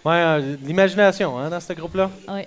Ouais, 0.05 0.13
euh, 0.15 0.57
l'imagination 0.63 1.37
hein, 1.37 1.51
dans 1.51 1.59
ce 1.59 1.73
groupe-là. 1.73 2.09
Ouais. 2.29 2.47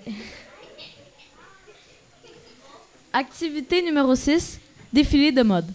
Activité 3.12 3.82
numéro 3.82 4.16
6, 4.16 4.60
défilé 4.94 5.34
de 5.34 5.42
mode. 5.42 5.66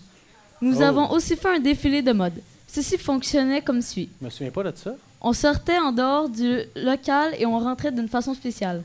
Nous 0.62 0.78
Oh. 0.78 0.82
avons 0.84 1.10
aussi 1.10 1.36
fait 1.36 1.48
un 1.56 1.58
défilé 1.58 2.00
de 2.00 2.12
mode. 2.12 2.40
Ceci 2.66 2.96
fonctionnait 2.96 3.60
comme 3.60 3.82
suit. 3.82 4.08
Je 4.20 4.24
me 4.24 4.30
souviens 4.30 4.50
pas 4.50 4.62
de 4.62 4.72
ça. 4.74 4.94
On 5.20 5.34
sortait 5.34 5.78
en 5.78 5.92
dehors 5.92 6.28
du 6.30 6.60
local 6.76 7.34
et 7.38 7.44
on 7.44 7.58
rentrait 7.58 7.92
d'une 7.92 8.08
façon 8.08 8.32
spéciale. 8.32 8.82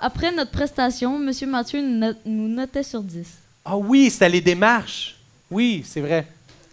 Après 0.00 0.30
notre 0.32 0.50
prestation, 0.52 1.16
M. 1.16 1.32
Mathieu 1.50 1.80
nous 1.82 1.98
no- 1.98 2.12
nous 2.24 2.48
notait 2.48 2.82
sur 2.82 3.02
10. 3.02 3.26
Ah 3.64 3.76
oui, 3.76 4.10
c'était 4.10 4.28
les 4.28 4.40
démarches. 4.40 5.16
Oui, 5.50 5.82
c'est 5.84 6.00
vrai. 6.00 6.26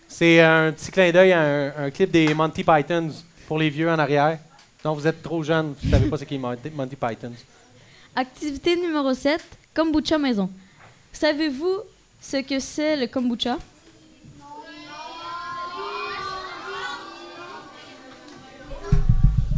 C'est 0.08 0.40
un 0.42 0.72
petit 0.72 0.92
clin 0.92 1.12
d'œil 1.12 1.32
à 1.34 1.42
un, 1.42 1.86
un 1.86 1.92
clip 1.92 2.12
des 2.12 2.34
Monty 2.34 2.64
Pythons 2.64 3.12
pour 3.48 3.58
les 3.58 3.70
vieux 3.70 3.90
en 3.90 3.98
arrière. 3.98 4.38
Non, 4.84 4.94
vous 4.94 5.08
êtes 5.08 5.22
trop 5.24 5.42
jeune, 5.42 5.74
vous 5.82 5.90
savez 5.90 6.08
pas 6.10 6.18
ce 6.18 6.24
qu'est 6.26 6.38
Monty, 6.38 6.70
Monty 6.70 6.96
Python. 6.96 7.32
Activité 8.16 8.76
numéro 8.76 9.14
7, 9.14 9.42
kombucha 9.74 10.18
maison. 10.18 10.50
Savez-vous 11.12 11.80
ce 12.22 12.38
que 12.38 12.60
c'est 12.60 12.96
le 12.96 13.08
kombucha? 13.08 13.58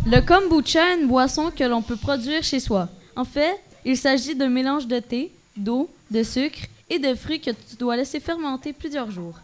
Le 0.05 0.21
kombucha 0.21 0.93
est 0.93 1.01
une 1.01 1.07
boisson 1.07 1.51
que 1.55 1.63
l'on 1.63 1.81
peut 1.81 1.97
produire 1.97 2.41
chez 2.43 2.59
soi. 2.59 2.87
En 3.17 3.25
fait, 3.25 3.59
il 3.83 3.97
s'agit 3.97 4.35
d'un 4.35 4.47
mélange 4.47 4.85
de 4.87 4.99
thé, 4.99 5.31
d'eau, 5.55 5.89
de 6.11 6.21
sucre 6.23 6.59
et 6.89 6.99
de 6.99 7.13
fruits 7.15 7.41
que 7.41 7.49
tu 7.51 7.75
dois 7.77 7.97
laisser 7.97 8.19
fermenter 8.19 8.71
plusieurs 8.73 9.09
jours. 9.11 9.37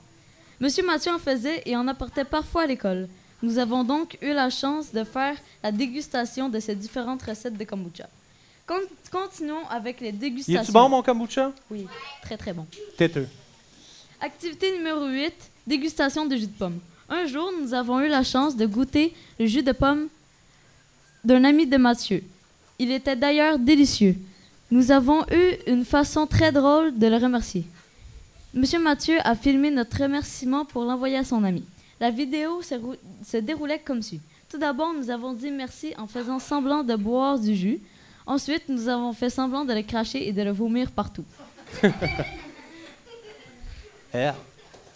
Monsieur 0.59 0.85
Mathieu 0.85 1.11
en 1.11 1.17
faisait 1.19 1.63
et 1.65 1.75
en 1.75 1.87
apportait 1.87 2.23
parfois 2.23 2.61
à 2.63 2.67
l'école. 2.67 3.09
Nous 3.41 3.57
avons 3.57 3.83
donc 3.83 4.17
eu 4.21 4.31
la 4.31 4.49
chance 4.49 4.93
de 4.93 5.03
faire 5.03 5.35
la 5.63 5.71
dégustation 5.71 6.47
de 6.49 6.59
ces 6.59 6.75
différentes 6.75 7.23
recettes 7.23 7.57
de 7.57 7.63
kombucha. 7.65 8.07
Con- 8.65 8.75
continuons 9.11 9.67
avec 9.69 9.99
les 9.99 10.11
dégustations. 10.13 10.61
est-tu 10.61 10.71
bon, 10.71 10.87
mon 10.87 11.01
kombucha? 11.01 11.51
Oui, 11.71 11.85
très 12.21 12.37
très 12.37 12.53
bon. 12.53 12.65
Têteux. 12.95 13.27
Activité 14.21 14.77
numéro 14.77 15.07
8, 15.07 15.33
dégustation 15.67 16.25
de 16.25 16.37
jus 16.37 16.47
de 16.47 16.53
pomme. 16.57 16.79
Un 17.09 17.25
jour, 17.25 17.51
nous 17.59 17.73
avons 17.73 17.99
eu 17.99 18.07
la 18.07 18.23
chance 18.23 18.55
de 18.55 18.65
goûter 18.65 19.13
le 19.39 19.47
jus 19.47 19.63
de 19.63 19.73
pomme 19.73 20.07
d'un 21.25 21.43
ami 21.43 21.65
de 21.67 21.75
Mathieu. 21.77 22.23
Il 22.83 22.91
était 22.91 23.15
d'ailleurs 23.15 23.57
délicieux. 23.57 24.17
Nous 24.69 24.91
avons 24.91 25.21
eu 25.31 25.55
une 25.67 25.85
façon 25.85 26.27
très 26.27 26.51
drôle 26.51 26.97
de 26.97 27.07
le 27.07 27.15
remercier. 27.15 27.63
Monsieur 28.53 28.77
Mathieu 28.83 29.15
a 29.23 29.35
filmé 29.35 29.71
notre 29.71 30.01
remerciement 30.03 30.65
pour 30.65 30.83
l'envoyer 30.83 31.15
à 31.15 31.23
son 31.23 31.45
ami. 31.45 31.63
La 32.01 32.11
vidéo 32.11 32.61
se, 32.61 32.75
rou- 32.75 32.95
se 33.25 33.37
déroulait 33.37 33.79
comme 33.79 34.01
suit. 34.01 34.19
Tout 34.49 34.57
d'abord, 34.57 34.93
nous 34.93 35.09
avons 35.09 35.31
dit 35.31 35.49
merci 35.49 35.93
en 35.97 36.07
faisant 36.07 36.39
semblant 36.39 36.83
de 36.83 36.95
boire 36.97 37.39
du 37.39 37.55
jus. 37.55 37.79
Ensuite, 38.25 38.63
nous 38.67 38.89
avons 38.89 39.13
fait 39.13 39.29
semblant 39.29 39.63
de 39.63 39.71
le 39.73 39.81
cracher 39.83 40.27
et 40.27 40.33
de 40.33 40.41
le 40.41 40.51
vomir 40.51 40.91
partout. 40.91 41.23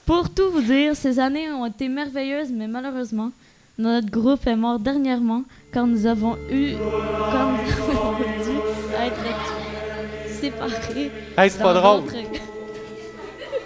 Pour 0.05 0.29
tout 0.33 0.51
vous 0.51 0.61
dire, 0.61 0.93
ces 0.93 1.19
années 1.19 1.49
ont 1.51 1.65
été 1.65 1.87
merveilleuses, 1.87 2.51
mais 2.51 2.67
malheureusement, 2.67 3.31
notre 3.77 4.09
groupe 4.09 4.45
est 4.47 4.55
mort 4.55 4.79
dernièrement 4.79 5.43
quand 5.73 5.85
nous 5.87 6.05
avons 6.05 6.35
eu, 6.49 6.73
quand 7.31 7.51
nous 7.51 7.91
avons 7.91 8.11
dû 8.43 8.57
être 9.05 10.31
séparés. 10.41 11.11
Hey, 11.37 11.49
c'est 11.49 11.61
pas 11.61 11.73
drôle. 11.73 12.01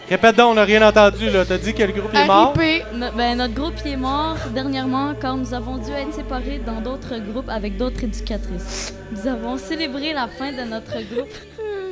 Répète 0.09 0.35
donc, 0.35 0.51
on 0.51 0.55
n'a 0.55 0.65
rien 0.65 0.85
entendu, 0.85 1.29
là. 1.29 1.45
T'as 1.45 1.57
dit 1.57 1.73
que 1.73 1.83
le 1.83 1.93
groupe 1.93 2.13
est 2.13 2.27
mort? 2.27 2.53
No- 2.93 3.05
ben, 3.15 3.37
notre 3.37 3.53
groupe 3.53 3.75
est 3.85 3.95
mort 3.95 4.35
dernièrement 4.53 5.13
quand 5.21 5.37
nous 5.37 5.53
avons 5.53 5.77
dû 5.77 5.89
être 5.91 6.13
séparés 6.13 6.59
dans 6.65 6.81
d'autres 6.81 7.17
groupes 7.17 7.47
avec 7.47 7.77
d'autres 7.77 8.03
éducatrices. 8.03 8.93
Nous 9.13 9.25
avons 9.25 9.57
célébré 9.57 10.11
la 10.13 10.27
fin 10.27 10.51
de 10.51 10.69
notre 10.69 10.95
groupe 11.13 11.29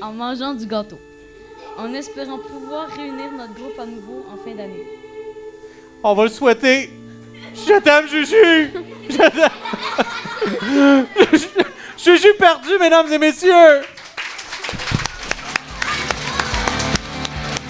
en 0.02 0.12
mangeant 0.12 0.54
du 0.54 0.66
gâteau, 0.66 1.00
en 1.78 1.94
espérant 1.94 2.40
pouvoir 2.40 2.90
réunir 2.90 3.32
notre 3.38 3.54
groupe 3.54 3.80
à 3.80 3.86
nouveau 3.86 4.26
en 4.34 4.36
fin 4.44 4.54
d'année. 4.54 4.84
On 6.04 6.14
va 6.14 6.24
le 6.24 6.30
souhaiter. 6.30 6.90
Je 7.56 7.80
t'aime, 7.80 8.08
Juju! 8.08 8.72
Je 9.10 9.18
t'aime. 9.18 11.06
Juju 11.98 12.34
perdu, 12.38 12.70
mesdames 12.80 13.12
et 13.12 13.18
messieurs! 13.18 13.82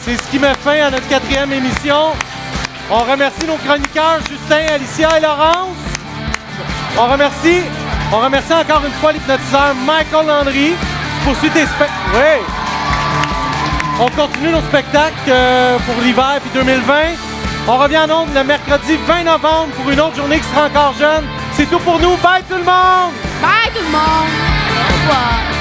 C'est 0.02 0.18
ce 0.18 0.32
qui 0.32 0.40
met 0.40 0.54
fin 0.56 0.86
à 0.86 0.92
notre 0.92 1.08
quatrième 1.08 1.52
émission. 1.52 2.14
On 2.90 3.00
remercie 3.04 3.46
nos 3.46 3.58
chroniqueurs 3.58 4.20
Justin, 4.30 4.74
Alicia 4.74 5.18
et 5.18 5.22
Laurence. 5.22 5.78
On 6.98 7.06
remercie, 7.08 7.62
on 8.12 8.20
remercie 8.20 8.54
encore 8.54 8.84
une 8.86 8.94
fois 8.94 9.12
l'hypnotiseur 9.12 9.76
Michael 9.86 10.26
Landry. 10.26 10.74
Tu 10.74 11.26
poursuis 11.26 11.50
tes 11.50 11.66
spectacles. 11.66 11.92
Oui! 12.14 12.46
On 14.00 14.10
continue 14.10 14.50
nos 14.52 14.62
spectacles 14.62 15.14
euh, 15.28 15.78
pour 15.80 16.02
l'hiver 16.02 16.40
puis 16.42 16.52
2020. 16.54 17.29
On 17.72 17.78
revient 17.78 18.00
en 18.00 18.24
ondes 18.24 18.34
le 18.34 18.44
mercredi 18.44 18.98
20 19.06 19.26
novembre 19.26 19.72
pour 19.76 19.92
une 19.92 20.00
autre 20.00 20.16
journée 20.16 20.40
qui 20.40 20.46
sera 20.46 20.66
encore 20.66 20.96
jeune. 20.98 21.24
C'est 21.54 21.70
tout 21.70 21.78
pour 21.78 22.00
nous. 22.00 22.18
Bye 22.18 22.42
tout 22.50 22.58
le 22.58 22.64
monde! 22.64 23.14
Bye 23.44 23.72
tout 23.76 23.84
le 23.84 23.92
monde! 23.92 24.32
Au 24.90 24.94
revoir. 25.04 25.59